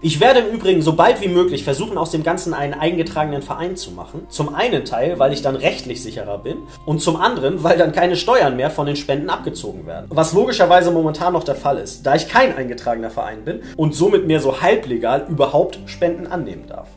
Ich 0.02 0.20
werde 0.20 0.40
im 0.40 0.54
Übrigen 0.54 0.82
so 0.82 0.92
bald 0.92 1.22
wie 1.22 1.28
möglich 1.28 1.64
versuchen, 1.64 1.96
aus 1.96 2.10
dem 2.10 2.22
Ganzen 2.22 2.52
einen 2.52 2.74
eingetragenen 2.74 3.40
Verein 3.40 3.76
zu 3.76 3.92
machen. 3.92 4.26
Zum 4.28 4.54
einen 4.54 4.84
Teil, 4.84 5.18
weil 5.18 5.32
ich 5.32 5.40
dann 5.40 5.56
rechtlich 5.56 6.02
sicherer 6.02 6.36
bin 6.36 6.58
und 6.84 7.00
zum 7.00 7.16
anderen, 7.16 7.62
weil 7.62 7.78
dann 7.78 7.92
keine 7.92 8.14
Steuern 8.14 8.56
mehr 8.56 8.70
von 8.70 8.84
den 8.84 8.96
Spenden 8.96 9.30
abgezogen 9.30 9.86
werden. 9.86 10.04
Was 10.10 10.34
logischerweise 10.34 10.90
momentan 10.90 11.32
noch 11.32 11.44
der 11.44 11.56
Fall 11.56 11.78
ist, 11.78 12.04
da 12.04 12.14
ich 12.14 12.28
kein 12.28 12.54
eingetragener 12.54 13.10
Verein 13.10 13.46
bin 13.46 13.62
und 13.78 13.94
somit 13.94 14.26
mehr 14.26 14.40
so 14.40 14.60
halblegal 14.60 15.26
überhaupt 15.30 15.78
Spenden 15.86 16.26
annehmen 16.26 16.66
darf. 16.68 16.88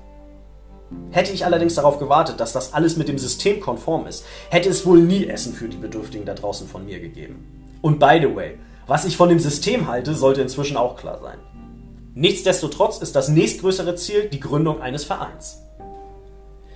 Hätte 1.11 1.31
ich 1.31 1.45
allerdings 1.45 1.75
darauf 1.75 1.99
gewartet, 1.99 2.41
dass 2.41 2.51
das 2.51 2.73
alles 2.73 2.97
mit 2.97 3.07
dem 3.07 3.17
System 3.17 3.61
konform 3.61 4.07
ist, 4.07 4.25
hätte 4.49 4.67
es 4.67 4.85
wohl 4.85 4.99
nie 4.99 5.25
Essen 5.25 5.53
für 5.53 5.69
die 5.69 5.77
Bedürftigen 5.77 6.25
da 6.25 6.33
draußen 6.33 6.67
von 6.67 6.85
mir 6.85 6.99
gegeben. 6.99 7.62
Und 7.83 7.99
by 7.99 8.17
the 8.21 8.33
way, 8.33 8.59
was 8.87 9.03
ich 9.03 9.17
von 9.17 9.27
dem 9.27 9.39
System 9.39 9.89
halte, 9.89 10.15
sollte 10.15 10.41
inzwischen 10.41 10.77
auch 10.77 10.95
klar 10.95 11.19
sein. 11.21 11.37
Nichtsdestotrotz 12.15 12.99
ist 12.99 13.13
das 13.13 13.27
nächstgrößere 13.27 13.95
Ziel 13.95 14.29
die 14.31 14.39
Gründung 14.39 14.81
eines 14.81 15.03
Vereins. 15.03 15.59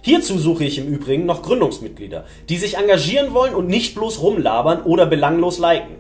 Hierzu 0.02 0.38
suche 0.38 0.66
ich 0.66 0.78
im 0.78 0.88
Übrigen 0.88 1.26
noch 1.26 1.44
Gründungsmitglieder, 1.44 2.26
die 2.50 2.58
sich 2.58 2.76
engagieren 2.76 3.34
wollen 3.34 3.56
und 3.56 3.68
nicht 3.68 3.96
bloß 3.96 4.22
rumlabern 4.22 4.84
oder 4.84 5.06
belanglos 5.06 5.60
liken. 5.60 5.96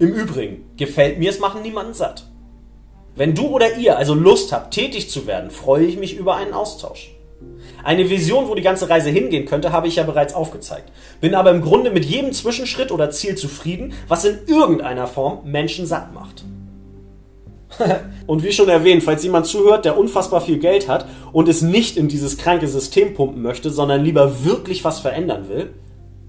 Im 0.00 0.12
Übrigen, 0.12 0.70
gefällt 0.76 1.20
mir 1.20 1.30
es 1.30 1.38
machen 1.38 1.62
niemanden 1.62 1.94
satt. 1.94 2.28
Wenn 3.14 3.36
du 3.36 3.46
oder 3.46 3.76
ihr 3.76 3.96
also 3.96 4.14
Lust 4.14 4.52
habt, 4.52 4.74
tätig 4.74 5.08
zu 5.08 5.28
werden, 5.28 5.52
freue 5.52 5.86
ich 5.86 5.98
mich 5.98 6.16
über 6.16 6.34
einen 6.34 6.52
Austausch. 6.52 7.14
Eine 7.84 8.10
Vision, 8.10 8.48
wo 8.48 8.54
die 8.54 8.62
ganze 8.62 8.88
Reise 8.88 9.10
hingehen 9.10 9.46
könnte, 9.46 9.72
habe 9.72 9.88
ich 9.88 9.96
ja 9.96 10.02
bereits 10.02 10.34
aufgezeigt. 10.34 10.90
Bin 11.20 11.34
aber 11.34 11.50
im 11.50 11.62
Grunde 11.62 11.90
mit 11.90 12.04
jedem 12.04 12.32
Zwischenschritt 12.32 12.90
oder 12.90 13.10
Ziel 13.10 13.36
zufrieden, 13.36 13.94
was 14.08 14.24
in 14.24 14.38
irgendeiner 14.46 15.06
Form 15.06 15.40
Menschen 15.44 15.86
satt 15.86 16.12
macht. 16.12 16.44
und 18.26 18.42
wie 18.42 18.52
schon 18.52 18.68
erwähnt, 18.68 19.02
falls 19.02 19.22
jemand 19.22 19.46
zuhört, 19.46 19.84
der 19.84 19.98
unfassbar 19.98 20.40
viel 20.40 20.58
Geld 20.58 20.88
hat 20.88 21.06
und 21.32 21.48
es 21.48 21.62
nicht 21.62 21.96
in 21.96 22.08
dieses 22.08 22.38
kranke 22.38 22.66
System 22.66 23.14
pumpen 23.14 23.42
möchte, 23.42 23.70
sondern 23.70 24.04
lieber 24.04 24.44
wirklich 24.44 24.84
was 24.84 25.00
verändern 25.00 25.48
will, 25.48 25.70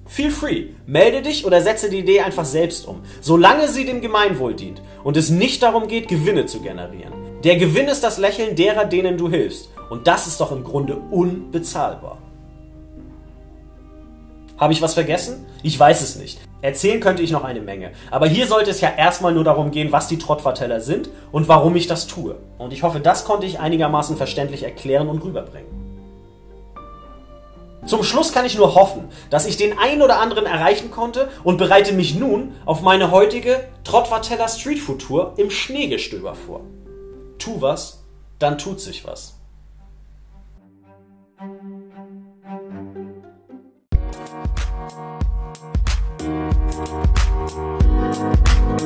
feel 0.05 0.31
free. 0.31 0.67
Melde 0.85 1.21
dich 1.21 1.45
oder 1.45 1.62
setze 1.62 1.89
die 1.89 1.99
Idee 1.99 2.21
einfach 2.21 2.45
selbst 2.45 2.88
um, 2.88 3.01
solange 3.21 3.67
sie 3.67 3.85
dem 3.85 4.01
Gemeinwohl 4.01 4.53
dient 4.53 4.81
und 5.03 5.17
es 5.17 5.29
nicht 5.29 5.63
darum 5.63 5.88
geht, 5.88 6.07
Gewinne 6.07 6.45
zu 6.45 6.62
generieren. 6.62 7.13
Der 7.43 7.55
Gewinn 7.55 7.88
ist 7.88 8.03
das 8.03 8.17
Lächeln 8.17 8.55
derer, 8.55 8.85
denen 8.85 9.17
du 9.17 9.29
hilfst. 9.29 9.69
Und 9.89 10.08
das 10.08 10.28
ist 10.28 10.39
doch 10.39 10.52
im 10.52 10.63
Grunde 10.63 10.95
unbezahlbar. 10.95 12.17
Habe 14.58 14.73
ich 14.73 14.82
was 14.82 14.93
vergessen? 14.93 15.45
Ich 15.63 15.80
weiß 15.80 16.02
es 16.02 16.17
nicht. 16.17 16.39
Erzählen 16.62 16.99
könnte 16.99 17.23
ich 17.23 17.32
noch 17.32 17.45
eine 17.45 17.62
Menge. 17.62 17.91
Aber 18.12 18.28
hier 18.28 18.45
sollte 18.45 18.69
es 18.69 18.82
ja 18.82 18.91
erstmal 18.95 19.34
nur 19.34 19.45
darum 19.45 19.71
gehen, 19.71 19.93
was 19.93 20.10
die 20.10 20.19
Trottverteller 20.19 20.82
sind 20.82 21.10
und 21.32 21.47
warum 21.47 21.78
ich 21.78 21.88
das 21.88 22.08
tue. 22.08 22.36
Und 22.58 22.73
ich 22.73 22.84
hoffe, 22.84 22.99
das 22.99 23.23
konnte 23.23 23.47
ich 23.47 23.60
einigermaßen 23.60 24.17
verständlich 24.17 24.63
erklären 24.63 25.08
und 25.08 25.23
rüberbringen. 25.23 25.80
Zum 27.86 28.04
Schluss 28.04 28.34
kann 28.34 28.45
ich 28.45 28.58
nur 28.58 28.75
hoffen, 28.75 29.08
dass 29.30 29.45
ich 29.45 29.56
den 29.56 29.80
einen 29.80 30.02
oder 30.02 30.19
anderen 30.19 30.45
erreichen 30.45 30.91
konnte 30.91 31.30
und 31.45 31.58
bereite 31.58 31.93
mich 31.93 32.13
nun 32.13 32.54
auf 32.65 32.82
meine 32.82 33.12
heutige 33.12 33.62
Trottverteller 33.86 34.49
Streetfood 34.49 34.99
Tour 35.02 35.34
im 35.38 35.49
Schneegestöber 35.49 36.36
vor. 36.36 36.62
Tu 37.39 37.62
was, 37.62 38.04
dann 38.38 38.58
tut 38.58 38.82
sich 38.82 39.06
was. 39.08 39.38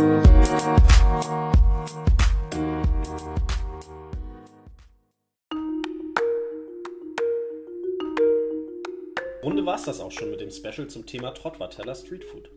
Runde 0.04 0.20
war 9.66 9.76
es 9.76 9.86
das 9.86 10.02
auch 10.02 10.12
schon 10.12 10.32
mit 10.32 10.42
dem 10.42 10.52
Special 10.52 10.88
zum 10.88 11.06
Thema 11.06 11.32
Trottwatteller 11.32 11.96
Street 11.96 12.26
Food. 12.26 12.50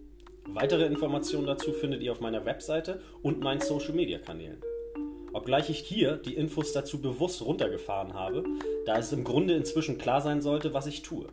Weitere 0.49 0.87
Informationen 0.87 1.47
dazu 1.47 1.73
findet 1.73 2.03
ihr 2.03 2.11
auf 2.11 2.21
meiner 2.21 2.45
Webseite 2.45 3.01
und 3.23 3.39
meinen 3.41 3.61
Social 3.61 3.93
Media 3.93 4.19
Kanälen. 4.19 4.61
Obgleich 5.33 5.71
ich 5.71 5.79
hier 5.79 6.17
die 6.17 6.35
Infos 6.35 6.73
dazu 6.73 7.01
bewusst 7.01 7.43
runtergefahren 7.43 8.15
habe, 8.15 8.43
da 8.87 8.99
es 8.99 9.13
im 9.13 9.23
Grunde 9.23 9.55
inzwischen 9.55 9.99
klar 9.99 10.21
sein 10.21 10.43
sollte, 10.43 10.75
was 10.75 10.89
ich 10.89 11.03
tue. 11.03 11.29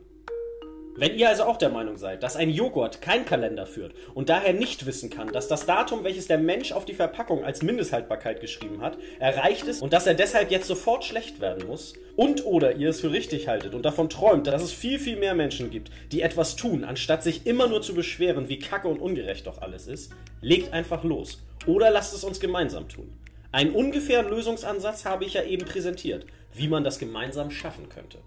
Wenn 0.96 1.18
ihr 1.18 1.28
also 1.28 1.46
auch 1.46 1.58
der 1.58 1.70
Meinung 1.70 1.98
seid, 1.98 2.22
dass 2.22 2.36
ein 2.36 2.52
Joghurt 2.52 3.02
kein 3.02 3.26
Kalender 3.26 3.66
führt 3.66 3.94
und 4.14 4.30
daher 4.30 4.54
nicht 4.54 4.86
wissen 4.86 5.10
kann, 5.10 5.32
dass 5.32 5.48
das 5.48 5.66
Datum, 5.66 6.04
welches 6.04 6.28
der 6.28 6.38
Mensch 6.38 6.72
auf 6.72 6.86
die 6.86 6.94
Verpackung 6.94 7.44
als 7.44 7.64
Mindesthaltbarkeit 7.64 8.40
geschrieben 8.40 8.82
hat, 8.82 9.00
erreicht 9.20 9.68
ist 9.68 9.82
und 9.82 9.92
dass 9.92 10.06
er 10.06 10.14
deshalb 10.14 10.52
jetzt 10.52 10.68
sofort 10.68 11.04
schlecht 11.04 11.40
werden 11.40 11.66
muss, 11.68 11.94
und 12.16 12.46
oder 12.46 12.76
ihr 12.76 12.90
es 12.90 13.02
für 13.02 13.12
richtig 13.12 13.48
haltet 13.48 13.74
und 13.74 13.86
davon 13.86 14.08
träumt, 14.08 14.46
dass 14.46 14.62
es 14.62 14.72
viel, 14.72 15.00
viel 15.00 15.18
mehr 15.18 15.34
Menschen 15.34 15.72
gibt, 15.72 15.90
die 16.12 16.22
etwas 16.22 16.56
tun, 16.56 16.84
anstatt 16.84 17.24
sich 17.24 17.48
immer 17.48 17.68
nur 17.68 17.82
zu 17.82 17.96
beschweren, 17.96 18.50
wie 18.50 18.60
kacke 18.60 18.88
und 18.88 19.02
ungerecht 19.02 19.48
doch 19.48 19.64
alles 19.64 19.88
ist, 19.88 20.12
legt 20.42 20.74
einfach 20.74 21.04
los 21.04 21.42
oder 21.66 21.90
lasst 21.90 22.14
es 22.14 22.24
uns 22.24 22.40
gemeinsam 22.40 22.88
tun. 22.88 23.12
Einen 23.52 23.72
ungefähren 23.72 24.30
Lösungsansatz 24.30 25.06
habe 25.06 25.26
ich 25.26 25.34
ja 25.34 25.44
eben 25.44 25.66
präsentiert, 25.66 26.26
wie 26.54 26.68
man 26.68 26.84
das 26.84 27.00
gemeinsam 27.00 27.50
schaffen 27.50 27.90
könnte. 27.90 28.20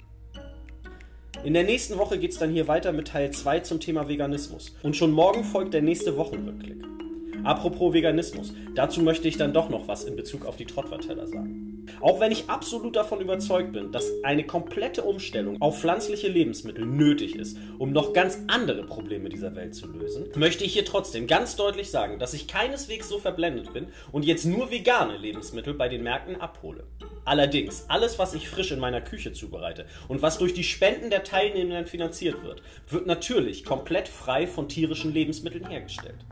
In 1.45 1.55
der 1.55 1.65
nächsten 1.65 1.99
Woche 1.99 2.19
geht 2.19 2.33
es 2.33 2.39
dann 2.39 2.51
hier 2.51 2.67
weiter 2.67 2.93
mit 2.93 3.09
Teil 3.09 3.31
2 3.31 3.61
zum 3.61 3.81
Thema 3.81 4.09
Veganismus. 4.09 4.75
Und 4.83 4.97
schon 4.97 5.13
morgen 5.13 5.45
folgt 5.45 5.75
der 5.75 5.83
nächste 5.83 6.17
Wochenrückblick. 6.17 6.85
Apropos 7.47 7.93
Veganismus, 7.93 8.53
dazu 8.75 9.03
möchte 9.03 9.29
ich 9.29 9.37
dann 9.37 9.53
doch 9.53 9.69
noch 9.69 9.87
was 9.87 10.03
in 10.03 10.17
Bezug 10.17 10.45
auf 10.47 10.57
die 10.57 10.65
Trottverteller 10.65 11.29
sagen. 11.29 11.87
Auch 12.01 12.19
wenn 12.19 12.33
ich 12.33 12.51
absolut 12.51 12.97
davon 12.97 13.21
überzeugt 13.21 13.73
bin, 13.73 13.93
dass 13.93 14.11
eine 14.25 14.43
komplette 14.43 15.05
Umstellung 15.05 15.63
auf 15.63 15.79
pflanzliche 15.79 16.27
Lebensmittel 16.27 16.85
nötig 16.85 17.37
ist, 17.37 17.57
um 17.79 17.93
noch 17.93 18.13
ganz 18.13 18.41
andere 18.49 18.83
Probleme 18.83 19.29
dieser 19.29 19.55
Welt 19.55 19.77
zu 19.77 19.87
lösen, 19.87 20.25
möchte 20.35 20.65
ich 20.65 20.73
hier 20.73 20.85
trotzdem 20.85 21.29
ganz 21.29 21.55
deutlich 21.55 21.89
sagen, 21.89 22.19
dass 22.19 22.35
ich 22.35 22.49
keineswegs 22.49 23.09
so 23.09 23.21
verblendet 23.21 23.73
bin 23.73 23.87
und 24.11 24.25
jetzt 24.25 24.45
nur 24.45 24.73
vegane 24.73 25.17
Lebensmittel 25.17 25.75
bei 25.75 25.89
den 25.89 26.03
Märkten 26.03 26.41
abhole. 26.41 26.83
Allerdings, 27.25 27.85
alles, 27.87 28.19
was 28.19 28.35
ich 28.35 28.49
frisch 28.49 28.73
in 28.73 28.81
meiner 28.81 29.01
Küche 29.01 29.33
zubereite 29.33 29.87
und 30.09 30.21
was 30.21 30.39
durch 30.39 30.53
die 30.53 30.65
Spenden 30.65 31.11
der 31.11 31.23
Teilnehmenden 31.23 31.87
finanziert 31.87 32.43
wird, 32.43 32.61
wird 32.89 33.07
natürlich 33.07 33.65
komplett 33.65 34.09
frei 34.09 34.49
von 34.49 34.69
tierischen 34.69 35.15
Lebensmitteln 35.15 35.69
hergestellt. 35.69 36.25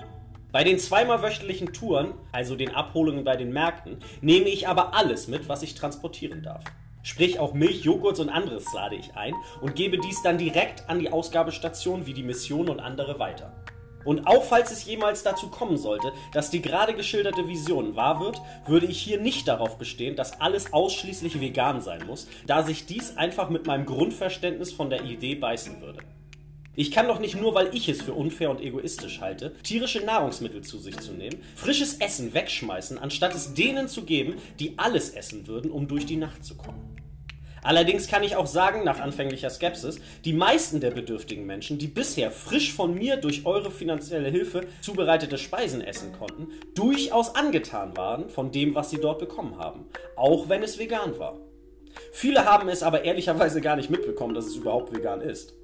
Bei 0.54 0.62
den 0.62 0.78
zweimal 0.78 1.20
wöchentlichen 1.20 1.72
Touren, 1.72 2.14
also 2.30 2.54
den 2.54 2.76
Abholungen 2.76 3.24
bei 3.24 3.34
den 3.34 3.52
Märkten, 3.52 3.98
nehme 4.20 4.48
ich 4.48 4.68
aber 4.68 4.94
alles 4.94 5.26
mit, 5.26 5.48
was 5.48 5.64
ich 5.64 5.74
transportieren 5.74 6.44
darf. 6.44 6.62
Sprich 7.02 7.40
auch 7.40 7.54
Milch, 7.54 7.82
Joghurt 7.82 8.20
und 8.20 8.28
anderes 8.28 8.72
lade 8.72 8.94
ich 8.94 9.16
ein 9.16 9.34
und 9.60 9.74
gebe 9.74 9.98
dies 9.98 10.22
dann 10.22 10.38
direkt 10.38 10.88
an 10.88 11.00
die 11.00 11.10
Ausgabestation 11.10 12.06
wie 12.06 12.14
die 12.14 12.22
Mission 12.22 12.68
und 12.68 12.78
andere 12.78 13.18
weiter. 13.18 13.64
Und 14.04 14.28
auch 14.28 14.44
falls 14.44 14.70
es 14.70 14.84
jemals 14.84 15.24
dazu 15.24 15.48
kommen 15.48 15.76
sollte, 15.76 16.12
dass 16.32 16.50
die 16.50 16.62
gerade 16.62 16.94
geschilderte 16.94 17.48
Vision 17.48 17.96
wahr 17.96 18.20
wird, 18.20 18.40
würde 18.64 18.86
ich 18.86 19.02
hier 19.02 19.18
nicht 19.18 19.48
darauf 19.48 19.76
bestehen, 19.76 20.14
dass 20.14 20.40
alles 20.40 20.72
ausschließlich 20.72 21.40
vegan 21.40 21.80
sein 21.80 22.06
muss, 22.06 22.28
da 22.46 22.62
sich 22.62 22.86
dies 22.86 23.16
einfach 23.16 23.50
mit 23.50 23.66
meinem 23.66 23.86
Grundverständnis 23.86 24.72
von 24.72 24.88
der 24.88 25.02
Idee 25.02 25.34
beißen 25.34 25.80
würde. 25.80 25.98
Ich 26.76 26.90
kann 26.90 27.06
doch 27.06 27.20
nicht 27.20 27.40
nur, 27.40 27.54
weil 27.54 27.74
ich 27.74 27.88
es 27.88 28.02
für 28.02 28.14
unfair 28.14 28.50
und 28.50 28.60
egoistisch 28.60 29.20
halte, 29.20 29.54
tierische 29.62 30.04
Nahrungsmittel 30.04 30.62
zu 30.62 30.78
sich 30.78 30.98
zu 30.98 31.12
nehmen, 31.12 31.40
frisches 31.54 31.94
Essen 31.94 32.34
wegschmeißen, 32.34 32.98
anstatt 32.98 33.34
es 33.34 33.54
denen 33.54 33.88
zu 33.88 34.04
geben, 34.04 34.34
die 34.58 34.76
alles 34.76 35.10
essen 35.10 35.46
würden, 35.46 35.70
um 35.70 35.86
durch 35.86 36.04
die 36.04 36.16
Nacht 36.16 36.44
zu 36.44 36.56
kommen. 36.56 36.94
Allerdings 37.62 38.08
kann 38.08 38.24
ich 38.24 38.36
auch 38.36 38.46
sagen, 38.46 38.84
nach 38.84 39.00
anfänglicher 39.00 39.48
Skepsis, 39.48 39.98
die 40.24 40.34
meisten 40.34 40.80
der 40.80 40.90
bedürftigen 40.90 41.46
Menschen, 41.46 41.78
die 41.78 41.86
bisher 41.86 42.30
frisch 42.30 42.74
von 42.74 42.94
mir 42.94 43.16
durch 43.16 43.46
eure 43.46 43.70
finanzielle 43.70 44.28
Hilfe 44.28 44.66
zubereitete 44.82 45.38
Speisen 45.38 45.80
essen 45.80 46.12
konnten, 46.12 46.48
durchaus 46.74 47.34
angetan 47.34 47.96
waren 47.96 48.28
von 48.28 48.52
dem, 48.52 48.74
was 48.74 48.90
sie 48.90 48.98
dort 48.98 49.18
bekommen 49.18 49.58
haben, 49.58 49.86
auch 50.16 50.50
wenn 50.50 50.62
es 50.62 50.78
vegan 50.78 51.18
war. 51.18 51.38
Viele 52.12 52.44
haben 52.44 52.68
es 52.68 52.82
aber 52.82 53.04
ehrlicherweise 53.04 53.60
gar 53.60 53.76
nicht 53.76 53.88
mitbekommen, 53.88 54.34
dass 54.34 54.46
es 54.46 54.56
überhaupt 54.56 54.94
vegan 54.94 55.22
ist. 55.22 55.54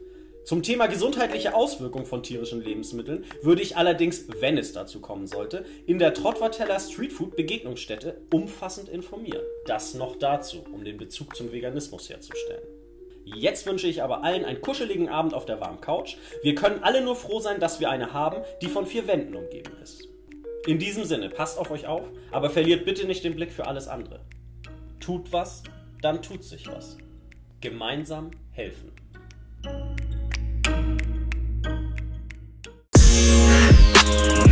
Zum 0.45 0.63
Thema 0.63 0.87
gesundheitliche 0.87 1.55
Auswirkungen 1.55 2.07
von 2.07 2.23
tierischen 2.23 2.63
Lebensmitteln 2.63 3.25
würde 3.43 3.63
ich 3.63 3.77
allerdings, 3.77 4.27
wenn 4.41 4.59
es 4.59 4.73
dazu 4.73 5.01
kommen 5.01 5.27
sollte, 5.27 5.65
in 5.87 5.99
der 5.99 6.15
Trottwatteller 6.15 6.81
Streetfood 6.81 7.37
Begegnungsstätte 7.37 8.21
umfassend 8.33 8.89
informieren. 8.89 9.43
Das 9.67 9.95
noch 9.95 10.17
dazu, 10.17 10.65
um 10.73 10.83
den 10.83 10.97
Bezug 10.97 11.37
zum 11.37 11.53
Veganismus 11.53 12.09
herzustellen. 12.09 12.63
Jetzt 13.25 13.67
wünsche 13.67 13.87
ich 13.87 14.03
aber 14.03 14.25
allen 14.25 14.45
einen 14.45 14.61
kuscheligen 14.61 15.09
Abend 15.09 15.35
auf 15.35 15.45
der 15.45 15.61
warmen 15.61 15.81
Couch. 15.81 16.17
Wir 16.43 16.55
können 16.55 16.83
alle 16.83 17.03
nur 17.03 17.15
froh 17.15 17.39
sein, 17.39 17.61
dass 17.61 17.79
wir 17.79 17.91
eine 17.91 18.13
haben, 18.13 18.43
die 18.63 18.69
von 18.69 18.87
vier 18.87 19.07
Wänden 19.07 19.37
umgeben 19.37 19.73
ist. 19.83 20.09
In 20.67 20.79
diesem 20.79 21.05
Sinne, 21.05 21.29
passt 21.29 21.59
auf 21.59 21.71
euch 21.71 21.87
auf, 21.87 22.11
aber 22.33 22.51
verliert 22.51 22.85
bitte 22.85 23.07
nicht 23.07 23.25
den 23.25 23.37
Blick 23.37 23.53
für 23.53 23.67
alles 23.67 23.89
andere. 23.89 24.21
Tut 25.01 25.33
was, 25.33 25.63
dann 26.03 26.23
tut 26.23 26.45
sich 26.45 26.67
was. 26.67 26.97
Gemeinsam 27.61 28.31
helfen. 28.51 29.00
Bye. 34.11 34.50